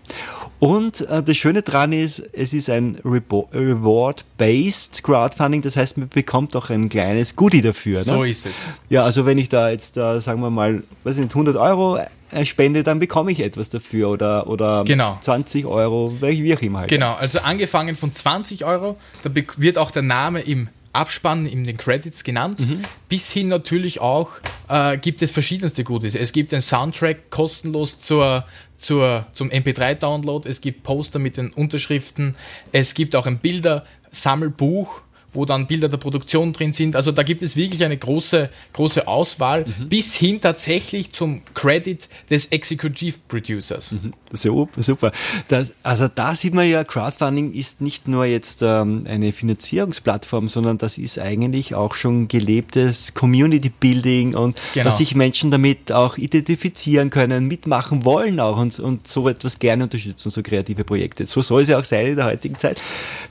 Und 0.61 1.03
äh, 1.03 1.23
das 1.23 1.37
Schöne 1.37 1.63
dran 1.63 1.93
ist, 1.93 2.21
es 2.33 2.53
ist 2.53 2.69
ein 2.69 2.99
Reward-based 3.05 5.05
Crowdfunding, 5.05 5.63
das 5.63 5.77
heißt, 5.77 5.99
man 5.99 6.09
bekommt 6.09 6.57
auch 6.57 6.71
ein 6.71 6.89
kleines 6.89 7.37
Goodie 7.37 7.63
dafür. 7.63 8.03
So 8.03 8.23
ne? 8.23 8.31
ist 8.31 8.45
es. 8.45 8.67
Ja, 8.89 9.05
also 9.05 9.25
wenn 9.25 9.39
ich 9.39 9.49
da 9.49 9.71
jetzt, 9.71 9.97
äh, 9.97 10.21
sagen 10.21 10.41
wir 10.41 10.51
mal, 10.51 10.83
weiß 11.05 11.19
nicht, 11.19 11.31
100 11.31 11.57
Euro 11.57 11.99
äh, 11.99 12.07
spende, 12.45 12.83
dann 12.83 12.99
bekomme 12.99 13.33
ich 13.33 13.41
etwas 13.41 13.69
dafür 13.71 14.11
oder, 14.11 14.47
oder 14.49 14.85
Genau. 14.85 15.19
20 15.21 15.67
Euro, 15.67 16.17
wie 16.21 16.55
auch 16.57 16.63
immer 16.63 16.81
halt. 16.81 16.91
Genau, 16.91 17.15
also 17.15 17.41
angefangen 17.41 17.97
von 17.97 18.13
20 18.13 18.65
Euro, 18.65 18.97
da 19.23 19.31
wird 19.57 19.79
auch 19.79 19.91
der 19.91 20.03
Name 20.03 20.41
im 20.41 20.69
Abspann, 20.93 21.47
in 21.47 21.65
den 21.65 21.77
Credits 21.77 22.25
genannt, 22.25 22.61
bis 23.09 23.31
hin 23.31 23.49
natürlich 23.49 24.01
auch 24.01 24.31
äh, 24.69 24.97
gibt 24.99 25.23
es 25.23 25.31
verschiedenste 25.31 25.85
Goodies. 25.85 26.15
Es 26.15 26.33
gibt 26.33 26.51
den 26.51 26.63
Soundtrack 26.63 27.31
kostenlos 27.31 28.01
zur, 28.01 28.45
zur, 28.79 29.27
zum 29.35 29.51
MP3-Download, 29.51 30.49
es 30.49 30.61
gibt 30.61 30.83
Poster 30.83 31.19
mit 31.19 31.37
den 31.37 31.53
Unterschriften, 31.53 32.35
es 32.73 32.95
gibt 32.95 33.15
auch 33.15 33.27
ein 33.27 33.39
Bildersammelbuch, 33.39 35.03
wo 35.33 35.45
dann 35.45 35.67
Bilder 35.67 35.89
der 35.89 35.99
Produktion 35.99 36.53
drin 36.53 36.73
sind. 36.73 36.97
Also 36.97 37.13
da 37.13 37.23
gibt 37.23 37.43
es 37.43 37.57
wirklich 37.57 37.85
eine 37.85 37.97
große, 37.97 38.51
große 38.73 39.07
Auswahl, 39.07 39.65
bis 39.89 40.15
hin 40.15 40.41
tatsächlich 40.41 41.13
zum 41.13 41.43
Credit 41.55 42.09
des 42.31 42.47
Executive 42.47 43.19
Producers. 43.29 43.95
Super, 44.33 44.83
super. 44.83 45.13
Das, 45.49 45.73
also 45.83 46.09
da 46.09 46.35
sieht 46.35 46.55
man 46.55 46.69
ja, 46.69 46.85
Crowdfunding 46.85 47.53
ist 47.53 47.81
nicht 47.81 48.09
nur 48.09 48.25
jetzt 48.27 48.63
ähm, 48.63 49.05
eine 49.09 49.33
Finanzierungsplattform, 49.33 50.49
sondern 50.49 50.79
das 50.79 50.99
ist 50.99 51.19
eigentlich 51.19 51.75
auch 51.75 51.95
schon 51.95 52.29
gelebtes 52.29 53.15
Community 53.15 53.71
Building 53.71 54.35
und 54.35 54.59
Genau. 54.75 54.85
dass 54.85 54.99
sich 54.99 55.15
Menschen 55.15 55.51
damit 55.51 55.93
auch 55.93 56.19
identifizieren 56.19 57.11
können, 57.11 57.47
mitmachen 57.47 58.05
wollen 58.05 58.41
auch 58.41 58.59
und, 58.59 58.79
und 58.79 59.09
so 59.09 59.29
etwas 59.29 59.59
gerne 59.59 59.85
unterstützen, 59.85 60.31
so 60.31 60.43
kreative 60.43 60.85
Projekte. 60.85 61.27
So 61.27 61.43
soll 61.43 61.63
es 61.63 61.69
ja 61.69 61.79
auch 61.79 61.85
sein 61.85 62.09
in 62.09 62.17
der 62.17 62.27
heutigen 62.27 62.59
Zeit. 62.59 62.79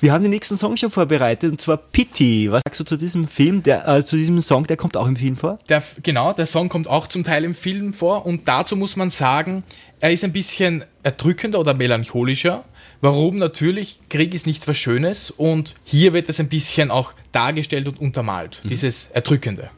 Wir 0.02 0.14
haben 0.14 0.24
den 0.24 0.32
nächsten 0.32 0.58
Song 0.58 0.78
schon 0.78 0.92
vorbereitet 0.92 1.52
und 1.52 1.62
zwar 1.62 1.78
Pity. 1.98 2.52
Was 2.52 2.62
sagst 2.64 2.80
du 2.80 2.84
zu 2.84 2.96
diesem 2.96 3.28
Film, 3.28 3.64
der, 3.64 3.88
äh, 3.88 4.06
zu 4.06 4.18
diesem 4.18 4.40
Song, 4.42 4.68
der 4.68 4.78
kommt 4.78 4.96
auch 4.96 5.08
im 5.08 5.16
Film 5.16 5.36
vor? 5.36 5.58
Der, 5.68 5.82
genau, 6.04 6.32
der 6.32 6.46
Song 6.46 6.70
kommt 6.70 6.88
auch 6.88 7.08
zum 7.08 7.24
Teil 7.24 7.44
im 7.44 7.56
Film 7.56 7.92
vor 7.92 8.24
und 8.28 8.48
dazu 8.48 8.76
muss 8.76 8.96
man 8.96 9.10
sagen, 9.10 9.64
er 10.00 10.12
ist 10.12 10.24
ein 10.24 10.32
bisschen 10.32 10.86
erdrückender 11.02 11.60
oder 11.60 11.74
melancholischer. 11.74 12.66
Warum? 13.02 13.40
Natürlich, 13.40 14.00
Krieg 14.10 14.36
ist 14.36 14.46
nicht 14.46 14.68
was 14.68 14.78
Schönes 14.78 15.32
und 15.32 15.74
hier 15.86 16.14
wird 16.14 16.30
es 16.30 16.40
ein 16.40 16.50
bisschen 16.50 16.92
auch 16.92 17.14
dargestellt 17.32 17.88
und 17.88 18.00
untermalt, 18.00 18.62
dieses 18.64 19.08
Erdrückende. 19.08 19.72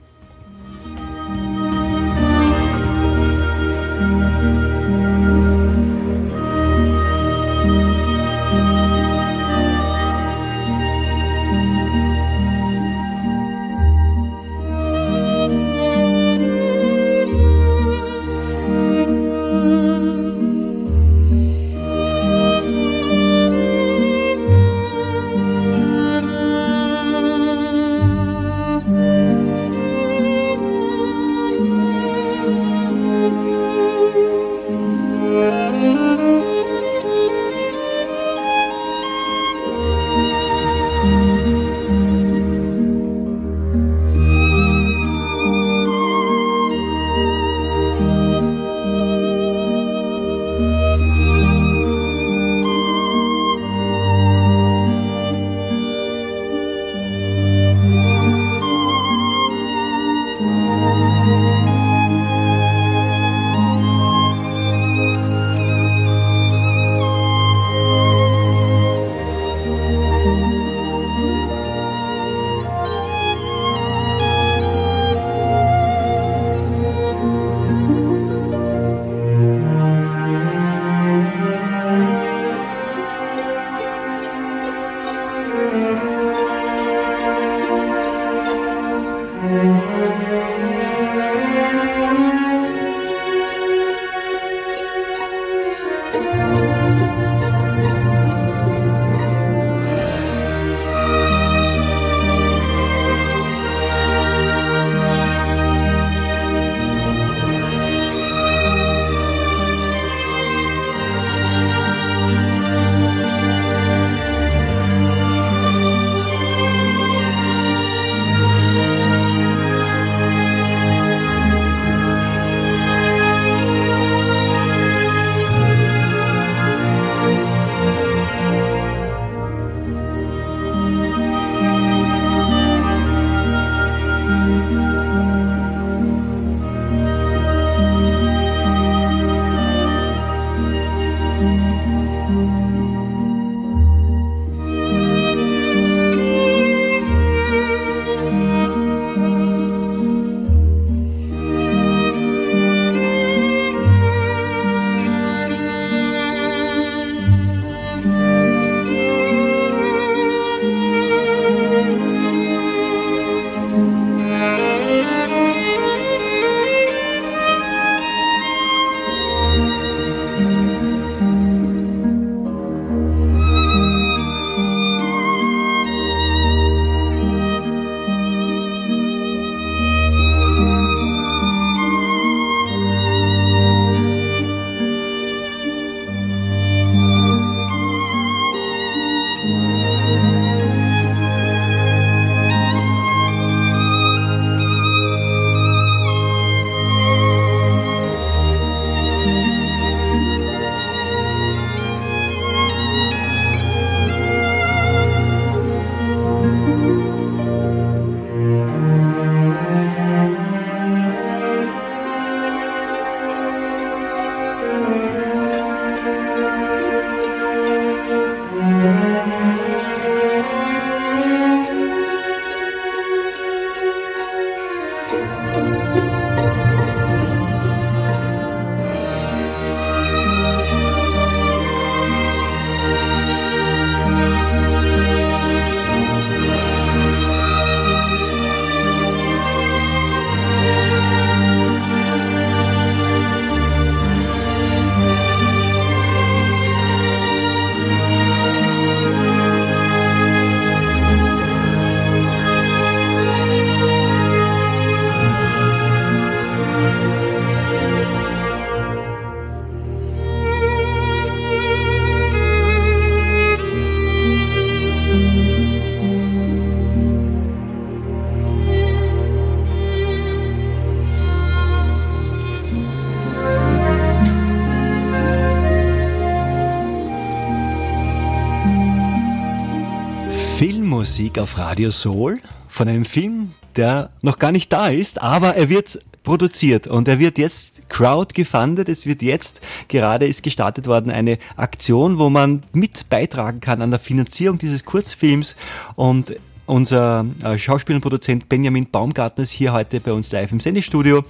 Auf 281.39 281.57
Radio 281.57 281.89
Soul 281.91 282.39
von 282.67 282.87
einem 282.87 283.05
Film, 283.05 283.53
der 283.75 284.09
noch 284.21 284.39
gar 284.39 284.51
nicht 284.51 284.71
da 284.71 284.89
ist, 284.89 285.21
aber 285.21 285.55
er 285.55 285.69
wird 285.69 285.99
produziert 286.23 286.87
und 286.87 287.07
er 287.07 287.17
wird 287.17 287.37
jetzt 287.37 287.89
crowd 287.89 288.33
gefundet. 288.33 288.89
Es 288.89 289.05
wird 289.05 289.21
jetzt 289.21 289.61
gerade 289.87 290.25
ist 290.25 290.43
gestartet 290.43 290.85
worden 290.85 291.11
eine 291.11 291.39
Aktion, 291.55 292.19
wo 292.19 292.29
man 292.29 292.61
mit 292.73 293.09
beitragen 293.09 293.61
kann 293.61 293.81
an 293.81 293.91
der 293.91 293.99
Finanzierung 293.99 294.57
dieses 294.57 294.85
Kurzfilms 294.85 295.55
und 295.95 296.35
unser 296.69 297.25
äh, 297.43 297.57
Schauspieler 297.57 297.97
und 297.97 298.01
Produzent 298.01 298.47
Benjamin 298.47 298.89
Baumgartner 298.89 299.43
ist 299.43 299.51
hier 299.51 299.73
heute 299.73 299.99
bei 299.99 300.13
uns 300.13 300.31
live 300.31 300.51
im 300.51 300.59
Sendestudio, 300.59 301.25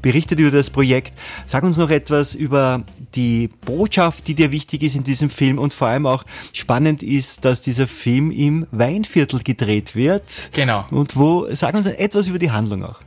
berichtet 0.00 0.38
über 0.38 0.50
das 0.50 0.70
Projekt. 0.70 1.12
Sag 1.46 1.64
uns 1.64 1.76
noch 1.76 1.90
etwas 1.90 2.34
über 2.34 2.82
die 3.14 3.50
Botschaft, 3.66 4.28
die 4.28 4.34
dir 4.34 4.52
wichtig 4.52 4.82
ist 4.82 4.94
in 4.94 5.02
diesem 5.02 5.30
Film 5.30 5.58
und 5.58 5.74
vor 5.74 5.88
allem 5.88 6.06
auch 6.06 6.24
spannend 6.52 7.02
ist, 7.02 7.44
dass 7.44 7.60
dieser 7.60 7.88
Film 7.88 8.30
im 8.30 8.66
Weinviertel 8.70 9.42
gedreht 9.42 9.96
wird. 9.96 10.50
Genau. 10.52 10.86
Und 10.90 11.16
wo, 11.16 11.46
sag 11.50 11.74
uns 11.74 11.86
etwas 11.86 12.28
über 12.28 12.38
die 12.38 12.52
Handlung 12.52 12.84
auch. 12.84 13.00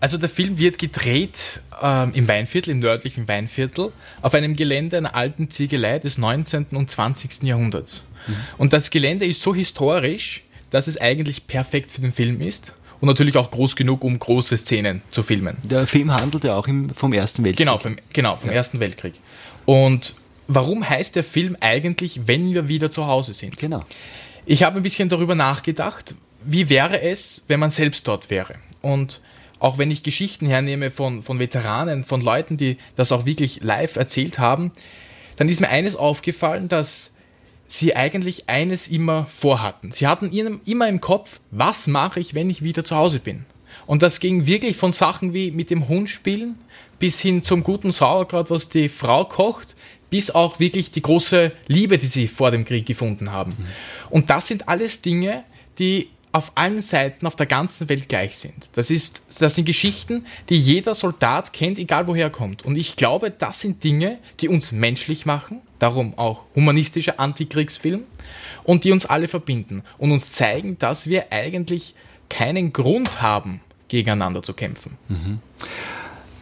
Also 0.00 0.18
der 0.18 0.28
Film 0.28 0.58
wird 0.58 0.76
gedreht 0.76 1.62
ähm, 1.80 2.12
im 2.12 2.28
Weinviertel, 2.28 2.72
im 2.72 2.80
nördlichen 2.80 3.26
Weinviertel, 3.26 3.90
auf 4.20 4.34
einem 4.34 4.54
Gelände 4.54 4.98
einer 4.98 5.14
alten 5.14 5.48
Ziegelei 5.48 5.98
des 5.98 6.18
19. 6.18 6.66
und 6.72 6.90
20. 6.90 7.42
Jahrhunderts. 7.44 8.04
Mhm. 8.26 8.36
Und 8.58 8.72
das 8.74 8.90
Gelände 8.90 9.24
ist 9.24 9.40
so 9.40 9.54
historisch, 9.54 10.43
dass 10.74 10.88
es 10.88 11.00
eigentlich 11.00 11.46
perfekt 11.46 11.92
für 11.92 12.00
den 12.00 12.12
Film 12.12 12.40
ist 12.40 12.74
und 13.00 13.06
natürlich 13.06 13.36
auch 13.36 13.52
groß 13.52 13.76
genug, 13.76 14.02
um 14.02 14.18
große 14.18 14.58
Szenen 14.58 15.02
zu 15.12 15.22
filmen. 15.22 15.56
Der 15.62 15.86
Film 15.86 16.12
handelt 16.12 16.42
ja 16.42 16.56
auch 16.56 16.66
im, 16.66 16.90
vom 16.90 17.12
Ersten 17.12 17.44
Weltkrieg. 17.44 17.64
Genau, 17.64 17.78
vom, 17.78 17.94
genau, 18.12 18.34
vom 18.34 18.50
ja. 18.50 18.56
Ersten 18.56 18.80
Weltkrieg. 18.80 19.14
Und 19.66 20.16
warum 20.48 20.88
heißt 20.88 21.14
der 21.14 21.22
Film 21.22 21.56
eigentlich, 21.60 22.26
wenn 22.26 22.52
wir 22.52 22.66
wieder 22.66 22.90
zu 22.90 23.06
Hause 23.06 23.34
sind? 23.34 23.56
Genau. 23.56 23.84
Ich 24.46 24.64
habe 24.64 24.78
ein 24.78 24.82
bisschen 24.82 25.08
darüber 25.08 25.36
nachgedacht, 25.36 26.16
wie 26.42 26.68
wäre 26.68 27.00
es, 27.00 27.44
wenn 27.46 27.60
man 27.60 27.70
selbst 27.70 28.08
dort 28.08 28.28
wäre? 28.28 28.54
Und 28.82 29.20
auch 29.60 29.78
wenn 29.78 29.92
ich 29.92 30.02
Geschichten 30.02 30.46
hernehme 30.46 30.90
von, 30.90 31.22
von 31.22 31.38
Veteranen, 31.38 32.02
von 32.02 32.20
Leuten, 32.20 32.56
die 32.56 32.78
das 32.96 33.12
auch 33.12 33.26
wirklich 33.26 33.62
live 33.62 33.94
erzählt 33.94 34.40
haben, 34.40 34.72
dann 35.36 35.48
ist 35.48 35.60
mir 35.60 35.68
eines 35.68 35.94
aufgefallen, 35.94 36.66
dass 36.66 37.13
sie 37.66 37.96
eigentlich 37.96 38.48
eines 38.48 38.88
immer 38.88 39.26
vorhatten. 39.26 39.92
Sie 39.92 40.06
hatten 40.06 40.30
immer 40.64 40.88
im 40.88 41.00
Kopf, 41.00 41.40
was 41.50 41.86
mache 41.86 42.20
ich, 42.20 42.34
wenn 42.34 42.50
ich 42.50 42.62
wieder 42.62 42.84
zu 42.84 42.96
Hause 42.96 43.20
bin? 43.20 43.46
Und 43.86 44.02
das 44.02 44.20
ging 44.20 44.46
wirklich 44.46 44.76
von 44.76 44.92
Sachen 44.92 45.34
wie 45.34 45.50
mit 45.50 45.70
dem 45.70 45.88
Hund 45.88 46.08
spielen 46.08 46.56
bis 46.98 47.20
hin 47.20 47.42
zum 47.42 47.62
guten 47.64 47.92
Sauerkraut, 47.92 48.50
was 48.50 48.68
die 48.68 48.88
Frau 48.88 49.24
kocht, 49.24 49.74
bis 50.10 50.30
auch 50.30 50.60
wirklich 50.60 50.90
die 50.90 51.02
große 51.02 51.52
Liebe, 51.66 51.98
die 51.98 52.06
sie 52.06 52.28
vor 52.28 52.50
dem 52.50 52.64
Krieg 52.64 52.86
gefunden 52.86 53.32
haben. 53.32 53.50
Mhm. 53.50 53.66
Und 54.10 54.30
das 54.30 54.46
sind 54.46 54.68
alles 54.68 55.02
Dinge, 55.02 55.44
die 55.78 56.08
auf 56.34 56.50
allen 56.56 56.80
Seiten 56.80 57.28
auf 57.28 57.36
der 57.36 57.46
ganzen 57.46 57.88
Welt 57.88 58.08
gleich 58.08 58.38
sind. 58.38 58.68
Das, 58.72 58.90
ist, 58.90 59.22
das 59.38 59.54
sind 59.54 59.66
Geschichten, 59.66 60.26
die 60.48 60.58
jeder 60.58 60.92
Soldat 60.94 61.52
kennt, 61.52 61.78
egal 61.78 62.08
woher 62.08 62.24
er 62.24 62.30
kommt. 62.30 62.64
Und 62.64 62.74
ich 62.74 62.96
glaube, 62.96 63.30
das 63.30 63.60
sind 63.60 63.84
Dinge, 63.84 64.18
die 64.40 64.48
uns 64.48 64.72
menschlich 64.72 65.26
machen, 65.26 65.60
darum 65.78 66.18
auch 66.18 66.42
humanistischer 66.56 67.20
Antikriegsfilm, 67.20 68.02
und 68.64 68.82
die 68.82 68.90
uns 68.90 69.06
alle 69.06 69.28
verbinden 69.28 69.84
und 69.96 70.10
uns 70.10 70.32
zeigen, 70.32 70.76
dass 70.78 71.08
wir 71.08 71.30
eigentlich 71.30 71.94
keinen 72.28 72.72
Grund 72.72 73.22
haben, 73.22 73.60
gegeneinander 73.86 74.42
zu 74.42 74.54
kämpfen. 74.54 74.98
Mhm. 75.08 75.38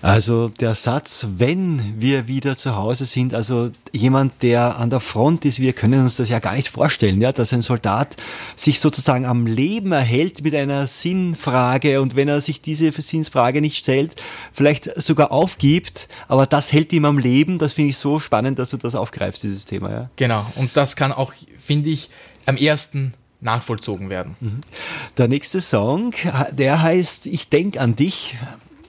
Also 0.02 0.48
der 0.48 0.74
Satz, 0.74 1.26
wenn 1.36 2.00
wir 2.00 2.26
wieder 2.26 2.56
zu 2.56 2.76
Hause 2.76 3.04
sind, 3.04 3.34
also 3.34 3.70
jemand, 3.92 4.42
der 4.42 4.78
an 4.78 4.90
der 4.90 4.98
Front 4.98 5.44
ist, 5.44 5.60
wir 5.60 5.72
können 5.72 6.02
uns 6.02 6.16
das 6.16 6.28
ja 6.28 6.40
gar 6.40 6.54
nicht 6.54 6.68
vorstellen, 6.68 7.20
ja, 7.20 7.30
dass 7.30 7.52
ein 7.52 7.62
Soldat 7.62 8.16
sich 8.56 8.80
sozusagen 8.80 9.24
am 9.26 9.46
Leben 9.46 9.92
erhält 9.92 10.42
mit 10.42 10.56
einer 10.56 10.88
Sinnfrage 10.88 12.00
und 12.00 12.16
wenn 12.16 12.26
er 12.26 12.40
sich 12.40 12.60
diese 12.60 12.90
Sinnsfrage 12.90 13.60
nicht 13.60 13.76
stellt, 13.76 14.20
vielleicht 14.52 14.90
sogar 15.00 15.30
aufgibt, 15.30 16.08
aber 16.26 16.46
das 16.46 16.72
hält 16.72 16.92
ihm 16.92 17.04
am 17.04 17.18
Leben. 17.18 17.58
Das 17.58 17.74
finde 17.74 17.90
ich 17.90 17.96
so 17.96 18.18
spannend, 18.18 18.58
dass 18.58 18.70
du 18.70 18.78
das 18.78 18.96
aufgreifst, 18.96 19.44
dieses 19.44 19.66
Thema. 19.66 19.90
Ja. 19.90 20.10
Genau, 20.16 20.44
und 20.56 20.76
das 20.76 20.96
kann 20.96 21.12
auch, 21.12 21.32
finde 21.64 21.90
ich, 21.90 22.10
am 22.44 22.56
ersten 22.56 23.14
nachvollzogen 23.40 24.08
werden. 24.10 24.36
Mhm. 24.40 24.60
Der 25.16 25.28
nächste 25.28 25.60
Song, 25.60 26.12
der 26.52 26.82
heißt 26.82 27.26
Ich 27.26 27.48
denk 27.48 27.78
an 27.78 27.94
dich. 27.94 28.36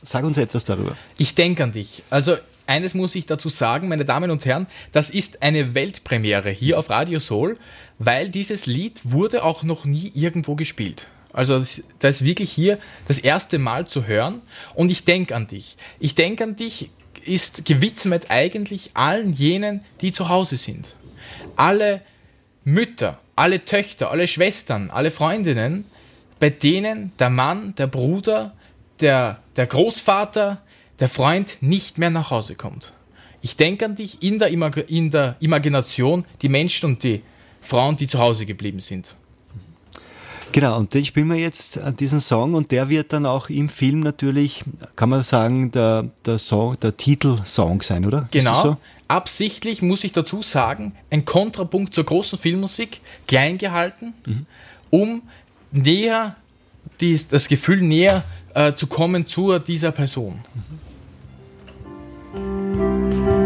Sag 0.04 0.24
uns 0.26 0.38
etwas 0.38 0.66
darüber. 0.66 0.96
Ich 1.18 1.34
denke 1.34 1.64
an 1.64 1.72
dich. 1.72 2.04
Also 2.10 2.36
eines 2.68 2.94
muss 2.94 3.16
ich 3.16 3.26
dazu 3.26 3.50
sagen, 3.50 3.88
meine 3.88 4.06
Damen 4.06 4.32
und 4.32 4.46
Herren, 4.46 4.68
das 4.92 5.10
ist 5.10 5.42
eine 5.42 5.74
Weltpremiere 5.74 6.50
hier 6.50 6.78
auf 6.78 6.90
Radio 6.90 7.20
Soul, 7.20 7.58
weil 8.00 8.30
dieses 8.30 8.66
Lied 8.66 9.02
wurde 9.04 9.44
auch 9.44 9.64
noch 9.64 9.86
nie 9.86 10.12
irgendwo 10.14 10.56
gespielt. 10.56 11.08
Also 11.32 11.60
das 11.60 11.82
ist 12.22 12.26
wirklich 12.26 12.52
hier 12.52 12.78
das 13.08 13.20
erste 13.20 13.58
Mal 13.58 13.88
zu 13.88 14.06
hören 14.06 14.42
und 14.76 14.92
ich 14.92 15.04
denke 15.04 15.36
an 15.36 15.48
dich. 15.48 15.78
Ich 16.00 16.16
denke 16.16 16.44
an 16.44 16.56
dich 16.56 16.92
ist 17.26 17.66
gewidmet 17.66 18.26
eigentlich 18.30 18.92
allen 18.94 19.34
jenen, 19.34 19.82
die 20.02 20.12
zu 20.12 20.30
Hause 20.30 20.58
sind. 20.58 20.96
Alle 21.56 22.02
Mütter, 22.64 23.20
alle 23.36 23.66
Töchter, 23.66 24.12
alle 24.12 24.28
Schwestern, 24.28 24.90
alle 24.90 25.12
Freundinnen, 25.12 25.86
bei 26.40 26.50
denen 26.50 27.14
der 27.20 27.30
Mann, 27.30 27.74
der 27.76 27.88
Bruder, 27.88 28.54
der, 29.00 29.40
der 29.56 29.68
Großvater, 29.68 30.62
der 31.00 31.10
Freund 31.10 31.58
nicht 31.62 31.98
mehr 31.98 32.10
nach 32.10 32.32
Hause 32.32 32.56
kommt. 32.56 32.94
Ich 33.42 33.58
denke 33.58 33.86
an 33.86 33.96
dich 33.96 34.24
in 34.24 34.40
der, 34.40 34.50
Imag 34.50 34.78
in 34.88 35.10
der 35.10 35.36
Imagination, 35.40 36.26
die 36.42 36.50
Menschen 36.50 36.92
und 36.92 37.04
die 37.04 37.22
Frauen, 37.62 37.98
die 37.98 38.08
zu 38.08 38.20
Hause 38.20 38.46
geblieben 38.46 38.80
sind. 38.80 39.16
Genau, 40.54 40.78
und 40.78 40.94
den 40.94 41.04
spielen 41.04 41.30
wir 41.30 41.38
jetzt 41.38 41.80
an 41.80 41.96
diesen 41.96 42.20
Song 42.20 42.54
und 42.54 42.72
der 42.72 42.88
wird 42.88 43.12
dann 43.12 43.26
auch 43.26 43.50
im 43.50 43.70
Film 43.70 44.02
natürlich, 44.02 44.64
kann 44.96 45.10
man 45.10 45.24
sagen, 45.24 45.72
der, 45.72 46.12
der 46.26 46.38
Song, 46.38 46.80
der 46.80 46.96
Titelsong 46.96 47.82
sein, 47.82 48.06
oder? 48.06 48.28
Genau. 48.30 48.62
So? 48.62 48.78
Absichtlich 49.08 49.82
muss 49.82 50.04
ich 50.04 50.12
dazu 50.12 50.44
sagen, 50.44 50.96
ein 51.10 51.26
Kontrapunkt 51.26 51.96
zur 51.96 52.04
großen 52.04 52.38
Filmmusik, 52.38 53.02
klein 53.28 53.58
gehalten, 53.58 54.14
mhm. 54.26 54.46
um 54.92 55.22
näher, 55.72 56.36
dies, 57.00 57.28
das 57.28 57.48
Gefühl 57.48 57.82
näher 57.82 58.24
äh, 58.54 58.74
zu 58.74 58.88
kommen 58.88 59.28
zu 59.28 59.58
dieser 59.60 59.92
Person. 59.92 60.42
Mhm. 62.36 63.43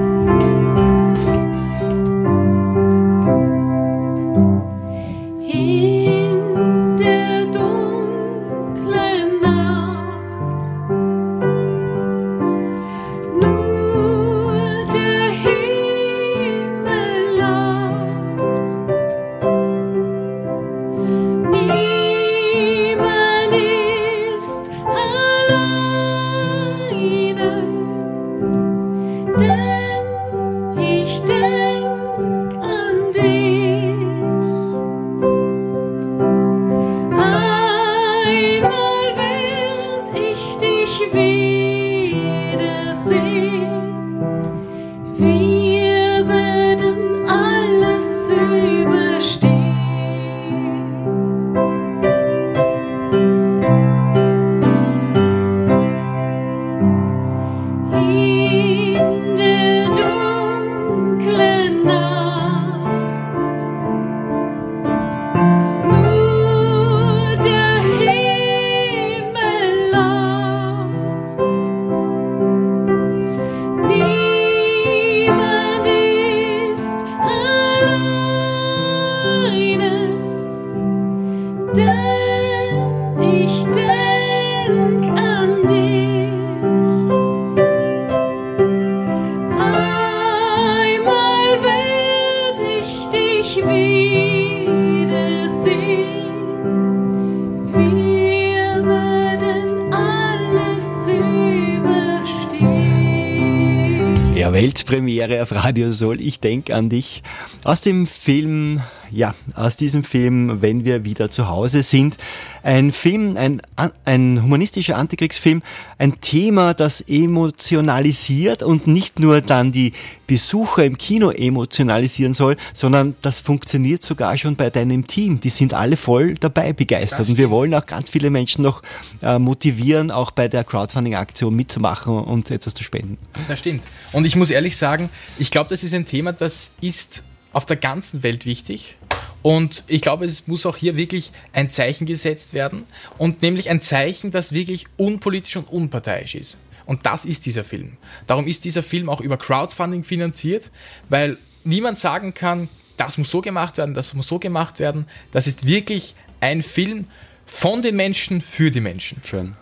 Radio 105.51 105.91
Soul. 105.91 106.21
Ich 106.21 106.39
denke 106.39 106.75
an 106.75 106.89
dich. 106.89 107.23
Aus 107.63 107.81
dem 107.81 108.07
Film, 108.07 108.81
ja, 109.11 109.33
aus 109.53 109.77
diesem 109.77 110.03
Film, 110.03 110.61
wenn 110.61 110.85
wir 110.85 111.03
wieder 111.03 111.31
zu 111.31 111.47
Hause 111.47 111.83
sind. 111.83 112.17
Ein 112.63 112.91
Film, 112.91 113.37
ein, 113.37 113.61
ein 114.03 114.43
humanistischer 114.43 114.97
Antikriegsfilm, 114.97 115.61
ein 115.97 116.19
Thema, 116.19 116.73
das 116.73 117.01
emotionalisiert 117.01 118.61
und 118.61 118.87
nicht 118.87 119.19
nur 119.19 119.41
dann 119.41 119.71
die 119.71 119.93
Besucher 120.27 120.83
im 120.83 120.97
Kino 120.97 121.31
emotionalisieren 121.31 122.33
soll, 122.33 122.57
sondern 122.73 123.15
das 123.21 123.39
funktioniert 123.39 124.03
sogar 124.03 124.37
schon 124.37 124.57
bei 124.57 124.69
deinem 124.69 125.07
Team. 125.07 125.39
Die 125.39 125.49
sind 125.49 125.73
alle 125.73 125.95
voll 125.95 126.35
dabei 126.35 126.73
begeistert. 126.73 127.29
Und 127.29 127.37
wir 127.37 127.49
wollen 127.49 127.73
auch 127.73 127.85
ganz 127.85 128.09
viele 128.09 128.29
Menschen 128.29 128.63
noch 128.63 128.81
äh, 129.21 129.39
motivieren, 129.39 130.11
auch 130.11 130.31
bei 130.31 130.49
der 130.49 130.65
Crowdfunding-Aktion 130.65 131.55
mitzumachen 131.55 132.13
und 132.13 132.51
etwas 132.51 132.73
zu 132.73 132.83
spenden. 132.83 133.17
Das 133.47 133.59
stimmt. 133.59 133.83
Und 134.11 134.25
ich 134.25 134.35
muss 134.35 134.49
ehrlich 134.49 134.75
sagen, 134.75 135.09
ich 135.37 135.51
glaube, 135.51 135.69
das 135.69 135.83
ist 135.83 135.93
ein 135.93 136.05
Thema, 136.05 136.33
das 136.33 136.73
ist 136.81 137.23
auf 137.57 137.65
der 137.65 137.77
ganzen 137.77 138.21
Welt 138.21 138.45
wichtig. 138.45 138.97
Und 139.41 139.83
ich 139.87 140.01
glaube, 140.01 140.25
es 140.25 140.45
muss 140.45 140.67
auch 140.67 140.77
hier 140.77 140.95
wirklich 140.95 141.31
ein 141.53 141.71
Zeichen 141.71 142.05
gesetzt 142.05 142.53
werden. 142.53 142.85
Und 143.17 143.41
nämlich 143.41 143.71
ein 143.71 143.81
Zeichen, 143.81 144.29
das 144.29 144.53
wirklich 144.53 144.85
unpolitisch 144.95 145.57
und 145.57 145.67
unparteiisch 145.67 146.35
ist. 146.35 146.57
Und 146.85 147.07
das 147.07 147.25
ist 147.25 147.47
dieser 147.47 147.63
Film. 147.63 147.97
Darum 148.27 148.45
ist 148.45 148.63
dieser 148.63 148.83
Film 148.83 149.09
auch 149.09 149.21
über 149.21 149.37
Crowdfunding 149.37 150.03
finanziert, 150.03 150.69
weil 151.09 151.39
niemand 151.63 151.97
sagen 151.97 152.35
kann, 152.35 152.69
das 152.95 153.17
muss 153.17 153.31
so 153.31 153.41
gemacht 153.41 153.79
werden, 153.79 153.95
das 153.95 154.13
muss 154.13 154.27
so 154.27 154.37
gemacht 154.37 154.77
werden. 154.79 155.07
Das 155.31 155.47
ist 155.47 155.65
wirklich 155.65 156.13
ein 156.39 156.61
Film 156.61 157.07
von 157.47 157.81
den 157.81 157.95
Menschen 157.95 158.39
für 158.39 158.69
die 158.69 158.81
Menschen. 158.81 159.19
Schön. 159.25 159.55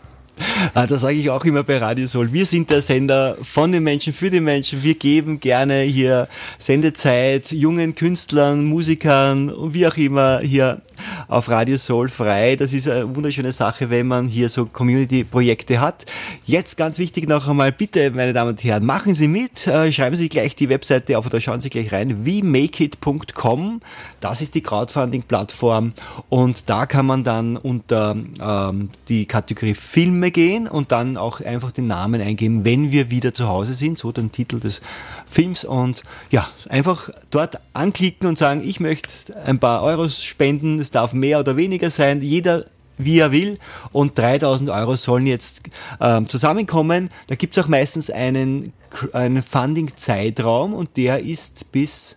Ah, 0.73 0.87
das 0.87 1.01
sage 1.01 1.15
ich 1.15 1.29
auch 1.29 1.45
immer 1.45 1.63
bei 1.63 1.77
Radio 1.77 2.05
Soul. 2.07 2.33
Wir 2.33 2.45
sind 2.45 2.69
der 2.69 2.81
Sender 2.81 3.37
von 3.41 3.71
den 3.71 3.83
Menschen 3.83 4.13
für 4.13 4.29
die 4.29 4.41
Menschen. 4.41 4.83
Wir 4.83 4.95
geben 4.95 5.39
gerne 5.39 5.81
hier 5.81 6.27
Sendezeit 6.57 7.51
jungen 7.51 7.95
Künstlern, 7.95 8.65
Musikern, 8.65 9.53
wie 9.73 9.87
auch 9.87 9.95
immer 9.95 10.39
hier 10.39 10.81
auf 11.27 11.49
Radio 11.49 11.77
Soul 11.77 12.09
frei. 12.09 12.55
Das 12.55 12.73
ist 12.73 12.87
eine 12.87 13.15
wunderschöne 13.15 13.51
Sache, 13.51 13.89
wenn 13.89 14.07
man 14.07 14.27
hier 14.27 14.49
so 14.49 14.65
Community-Projekte 14.65 15.79
hat. 15.79 16.05
Jetzt 16.45 16.77
ganz 16.77 16.99
wichtig 16.99 17.27
noch 17.27 17.47
einmal, 17.47 17.71
bitte, 17.71 18.11
meine 18.11 18.33
Damen 18.33 18.51
und 18.51 18.63
Herren, 18.63 18.85
machen 18.85 19.15
Sie 19.15 19.27
mit, 19.27 19.67
äh, 19.67 19.91
schreiben 19.91 20.15
Sie 20.15 20.29
gleich 20.29 20.55
die 20.55 20.69
Webseite 20.69 21.17
auf 21.17 21.25
oder 21.25 21.39
schauen 21.41 21.61
Sie 21.61 21.69
gleich 21.69 21.91
rein, 21.91 22.25
wemakeit.com. 22.25 23.81
Das 24.19 24.41
ist 24.41 24.55
die 24.55 24.61
Crowdfunding-Plattform 24.61 25.93
und 26.29 26.69
da 26.69 26.85
kann 26.85 27.05
man 27.05 27.23
dann 27.23 27.57
unter 27.57 28.15
ähm, 28.41 28.89
die 29.07 29.25
Kategorie 29.25 29.75
Filme 29.75 30.31
gehen 30.31 30.67
und 30.67 30.91
dann 30.91 31.17
auch 31.17 31.41
einfach 31.41 31.71
den 31.71 31.87
Namen 31.87 32.21
eingeben, 32.21 32.65
wenn 32.65 32.91
wir 32.91 33.09
wieder 33.11 33.33
zu 33.33 33.47
Hause 33.47 33.73
sind, 33.73 33.97
so 33.97 34.11
den 34.11 34.31
Titel 34.31 34.59
des 34.59 34.81
Films 35.29 35.65
und 35.65 36.03
ja, 36.31 36.47
einfach 36.69 37.09
dort 37.29 37.59
anklicken 37.73 38.27
und 38.27 38.37
sagen, 38.37 38.61
ich 38.63 38.79
möchte 38.79 39.09
ein 39.45 39.59
paar 39.59 39.83
Euros 39.83 40.23
spenden, 40.23 40.79
es 40.85 40.91
darf 40.91 41.13
mehr 41.13 41.39
oder 41.39 41.57
weniger 41.57 41.89
sein, 41.89 42.21
jeder 42.21 42.65
wie 42.97 43.19
er 43.19 43.31
will 43.31 43.59
und 43.91 44.17
3000 44.17 44.69
Euro 44.69 44.95
sollen 44.95 45.27
jetzt 45.27 45.63
ähm, 45.99 46.27
zusammenkommen. 46.27 47.09
Da 47.27 47.35
gibt 47.35 47.57
es 47.57 47.63
auch 47.63 47.67
meistens 47.67 48.09
einen, 48.09 48.71
einen 49.11 49.43
Funding-Zeitraum 49.43 50.73
und 50.73 50.95
der 50.95 51.19
ist 51.19 51.71
bis 51.71 52.15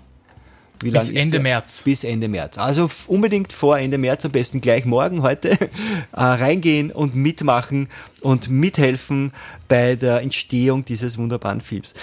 bis 0.80 1.10
Ende 1.10 1.40
März. 1.40 1.82
Bis 1.82 2.04
Ende 2.04 2.28
März. 2.28 2.56
Also 2.56 2.88
unbedingt 3.08 3.52
vor 3.52 3.78
Ende 3.78 3.98
März, 3.98 4.24
am 4.24 4.30
besten 4.30 4.60
gleich 4.60 4.84
morgen, 4.84 5.22
heute, 5.22 5.50
äh, 5.60 5.66
reingehen 6.12 6.92
und 6.92 7.16
mitmachen 7.16 7.88
und 8.20 8.48
mithelfen 8.48 9.32
bei 9.66 9.96
der 9.96 10.20
Entstehung 10.20 10.84
dieses 10.84 11.18
wunderbaren 11.18 11.60
Films. 11.60 11.94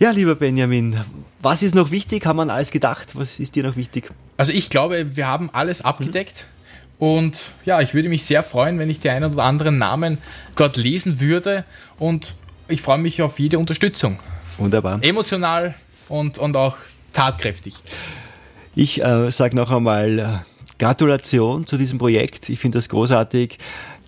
Ja, 0.00 0.10
lieber 0.10 0.34
Benjamin, 0.34 0.96
was 1.40 1.62
ist 1.62 1.76
noch 1.76 1.92
wichtig? 1.92 2.26
Haben 2.26 2.38
wir 2.38 2.52
alles 2.52 2.72
gedacht? 2.72 3.10
Was 3.14 3.38
ist 3.38 3.54
dir 3.54 3.62
noch 3.62 3.76
wichtig? 3.76 4.10
Also 4.36 4.52
ich 4.52 4.70
glaube, 4.70 5.16
wir 5.16 5.26
haben 5.26 5.50
alles 5.52 5.82
abgedeckt. 5.82 6.46
Mhm. 6.98 7.06
Und 7.06 7.40
ja, 7.64 7.80
ich 7.80 7.94
würde 7.94 8.08
mich 8.08 8.24
sehr 8.24 8.42
freuen, 8.42 8.78
wenn 8.78 8.88
ich 8.88 9.00
die 9.00 9.10
einen 9.10 9.32
oder 9.32 9.42
anderen 9.42 9.78
Namen 9.78 10.18
dort 10.54 10.76
lesen 10.76 11.18
würde. 11.18 11.64
Und 11.98 12.36
ich 12.68 12.80
freue 12.80 12.98
mich 12.98 13.22
auf 13.22 13.38
jede 13.40 13.58
Unterstützung. 13.58 14.18
Wunderbar. 14.58 15.00
Emotional 15.02 15.74
und, 16.08 16.38
und 16.38 16.56
auch 16.56 16.76
tatkräftig. 17.12 17.74
Ich 18.74 19.02
äh, 19.02 19.30
sage 19.30 19.56
noch 19.56 19.70
einmal 19.70 20.18
äh, 20.18 20.26
Gratulation 20.78 21.66
zu 21.66 21.76
diesem 21.76 21.98
Projekt. 21.98 22.48
Ich 22.48 22.60
finde 22.60 22.78
das 22.78 22.88
großartig. 22.88 23.58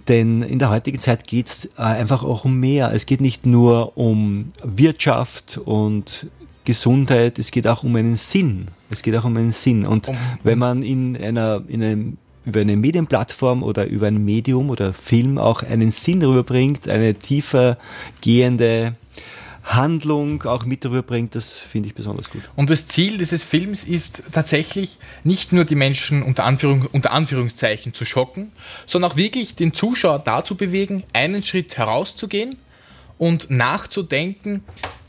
Denn 0.08 0.42
in 0.42 0.58
der 0.58 0.70
heutigen 0.70 1.00
Zeit 1.00 1.26
geht 1.26 1.48
es 1.48 1.64
äh, 1.76 1.82
einfach 1.82 2.22
auch 2.22 2.44
um 2.44 2.60
mehr. 2.60 2.92
Es 2.92 3.06
geht 3.06 3.20
nicht 3.20 3.46
nur 3.46 3.96
um 3.96 4.50
Wirtschaft 4.62 5.58
und 5.64 6.26
Gesundheit, 6.64 7.38
es 7.38 7.50
geht 7.50 7.66
auch 7.66 7.82
um 7.82 7.94
einen 7.96 8.16
Sinn. 8.16 8.68
Es 8.90 9.02
geht 9.02 9.16
auch 9.16 9.24
um 9.24 9.36
einen 9.36 9.52
Sinn. 9.52 9.86
Und 9.86 10.10
wenn 10.42 10.58
man 10.58 10.82
in 10.82 11.16
einer, 11.16 11.62
in 11.68 11.82
einem 11.82 12.16
über 12.46 12.60
eine 12.60 12.76
Medienplattform 12.76 13.62
oder 13.62 13.86
über 13.86 14.06
ein 14.06 14.24
Medium 14.24 14.70
oder 14.70 14.92
Film 14.92 15.38
auch 15.38 15.62
einen 15.62 15.90
Sinn 15.90 16.22
rüberbringt, 16.22 16.88
eine 16.88 17.14
tiefer 17.14 17.78
gehende 18.20 18.94
Handlung 19.64 20.42
auch 20.42 20.66
mit 20.66 20.84
rüberbringt, 20.84 21.34
das 21.34 21.58
finde 21.58 21.88
ich 21.88 21.94
besonders 21.94 22.28
gut. 22.28 22.42
Und 22.54 22.68
das 22.68 22.86
Ziel 22.86 23.16
dieses 23.16 23.42
Films 23.42 23.84
ist 23.84 24.22
tatsächlich 24.32 24.98
nicht 25.24 25.52
nur 25.52 25.64
die 25.64 25.74
Menschen 25.74 26.22
unter, 26.22 26.44
Anführung, 26.44 26.86
unter 26.92 27.12
Anführungszeichen 27.12 27.94
zu 27.94 28.04
schocken, 28.04 28.52
sondern 28.84 29.12
auch 29.12 29.16
wirklich 29.16 29.54
den 29.54 29.72
Zuschauer 29.72 30.18
dazu 30.18 30.54
bewegen, 30.54 31.02
einen 31.14 31.42
Schritt 31.42 31.78
herauszugehen 31.78 32.56
und 33.16 33.50
nachzudenken, 33.50 34.64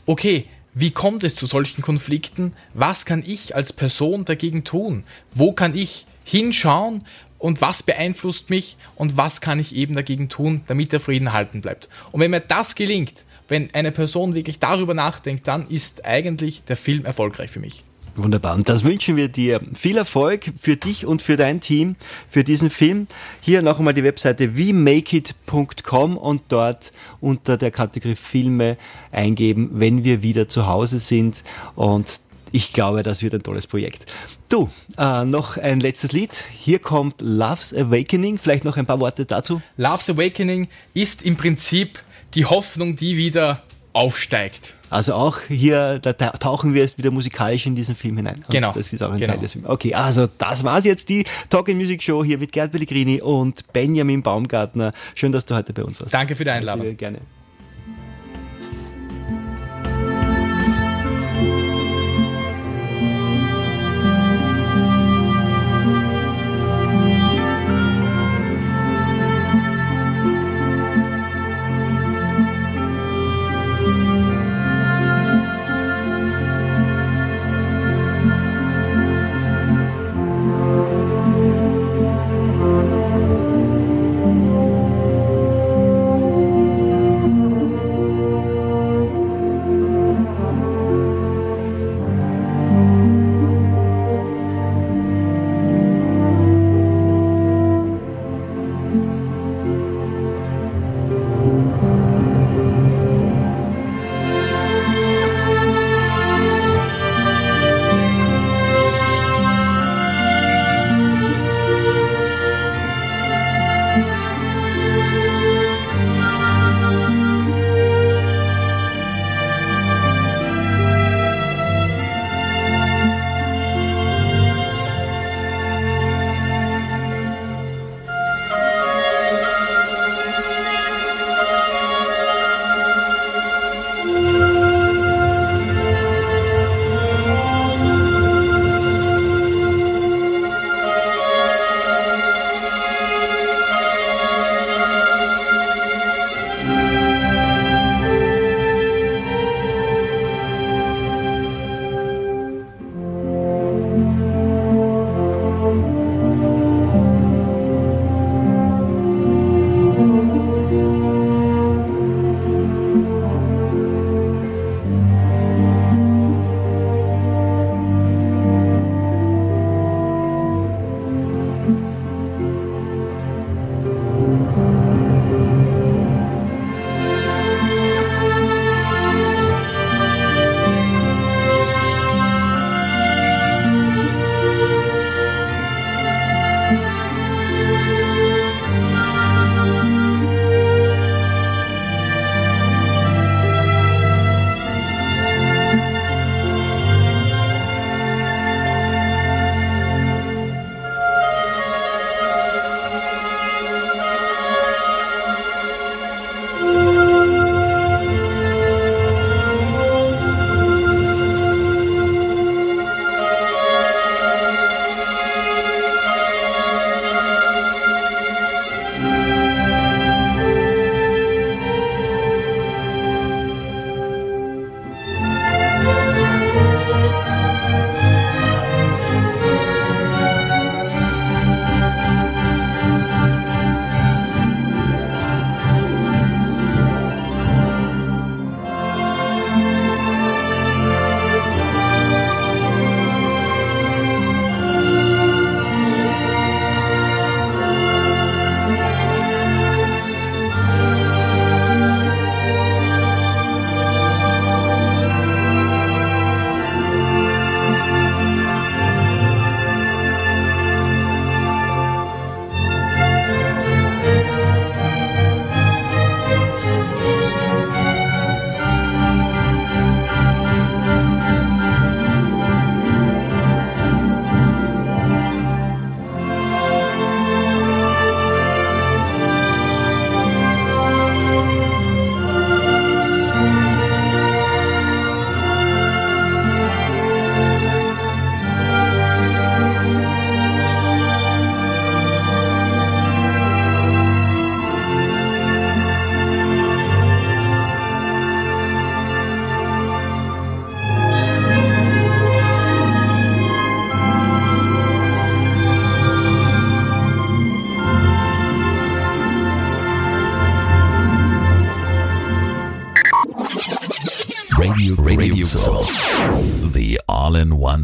okay, 0.06 0.46
wie 0.78 0.90
kommt 0.90 1.24
es 1.24 1.34
zu 1.34 1.46
solchen 1.46 1.80
Konflikten? 1.80 2.52
Was 2.74 3.06
kann 3.06 3.24
ich 3.26 3.56
als 3.56 3.72
Person 3.72 4.26
dagegen 4.26 4.62
tun? 4.62 5.04
Wo 5.32 5.52
kann 5.52 5.74
ich 5.74 6.04
hinschauen 6.22 7.06
und 7.38 7.62
was 7.62 7.82
beeinflusst 7.82 8.50
mich 8.50 8.76
und 8.94 9.16
was 9.16 9.40
kann 9.40 9.58
ich 9.58 9.74
eben 9.74 9.94
dagegen 9.94 10.28
tun, 10.28 10.60
damit 10.66 10.92
der 10.92 11.00
Frieden 11.00 11.32
halten 11.32 11.62
bleibt? 11.62 11.88
Und 12.12 12.20
wenn 12.20 12.30
mir 12.30 12.40
das 12.40 12.74
gelingt, 12.74 13.24
wenn 13.48 13.72
eine 13.72 13.90
Person 13.90 14.34
wirklich 14.34 14.58
darüber 14.58 14.92
nachdenkt, 14.92 15.48
dann 15.48 15.66
ist 15.66 16.04
eigentlich 16.04 16.62
der 16.64 16.76
Film 16.76 17.06
erfolgreich 17.06 17.50
für 17.50 17.60
mich. 17.60 17.82
Wunderbar. 18.16 18.54
Und 18.54 18.68
das 18.68 18.82
wünschen 18.82 19.16
wir 19.16 19.28
dir. 19.28 19.60
Viel 19.74 19.98
Erfolg 19.98 20.52
für 20.58 20.76
dich 20.76 21.04
und 21.04 21.20
für 21.20 21.36
dein 21.36 21.60
Team 21.60 21.96
für 22.30 22.44
diesen 22.44 22.70
Film. 22.70 23.06
Hier 23.42 23.60
noch 23.60 23.78
einmal 23.78 23.92
die 23.92 24.04
Webseite 24.04 24.56
wemakeit.com 24.56 26.16
und 26.16 26.42
dort 26.48 26.92
unter 27.20 27.58
der 27.58 27.70
Kategorie 27.70 28.16
Filme 28.16 28.78
eingeben, 29.12 29.70
wenn 29.74 30.04
wir 30.04 30.22
wieder 30.22 30.48
zu 30.48 30.66
Hause 30.66 30.98
sind. 30.98 31.42
Und 31.74 32.20
ich 32.52 32.72
glaube, 32.72 33.02
das 33.02 33.22
wird 33.22 33.34
ein 33.34 33.42
tolles 33.42 33.66
Projekt. 33.66 34.06
Du, 34.48 34.70
äh, 34.96 35.24
noch 35.24 35.58
ein 35.58 35.80
letztes 35.80 36.12
Lied. 36.12 36.30
Hier 36.58 36.78
kommt 36.78 37.20
Love's 37.20 37.74
Awakening. 37.74 38.38
Vielleicht 38.38 38.64
noch 38.64 38.78
ein 38.78 38.86
paar 38.86 39.00
Worte 39.00 39.26
dazu. 39.26 39.60
Love's 39.76 40.08
Awakening 40.08 40.68
ist 40.94 41.22
im 41.22 41.36
Prinzip 41.36 42.02
die 42.34 42.46
Hoffnung, 42.46 42.96
die 42.96 43.16
wieder 43.16 43.62
aufsteigt. 43.96 44.74
Also 44.88 45.14
auch 45.14 45.40
hier, 45.48 45.98
da 45.98 46.12
tauchen 46.12 46.74
wir 46.74 46.82
jetzt 46.82 46.96
wieder 46.96 47.10
musikalisch 47.10 47.66
in 47.66 47.74
diesen 47.74 47.96
Film 47.96 48.18
hinein. 48.18 48.36
Und 48.36 48.50
genau. 48.50 48.72
Das 48.72 48.92
ist 48.92 49.02
auch 49.02 49.10
ein 49.10 49.18
genau. 49.18 49.32
Teil 49.32 49.42
des 49.42 49.52
Films. 49.52 49.68
Okay, 49.68 49.94
also 49.94 50.28
das 50.38 50.62
war's 50.62 50.84
jetzt, 50.84 51.08
die 51.08 51.24
Talk 51.50 51.68
in 51.68 51.76
Music 51.76 52.02
Show 52.02 52.22
hier 52.22 52.38
mit 52.38 52.52
Gerd 52.52 52.70
Pellegrini 52.70 53.20
und 53.20 53.72
Benjamin 53.72 54.22
Baumgartner. 54.22 54.92
Schön, 55.14 55.32
dass 55.32 55.44
du 55.44 55.56
heute 55.56 55.72
bei 55.72 55.82
uns 55.82 56.00
warst. 56.00 56.14
Danke 56.14 56.36
für 56.36 56.44
die 56.44 56.50
Einladung. 56.50 56.96
Gerne. 56.96 57.18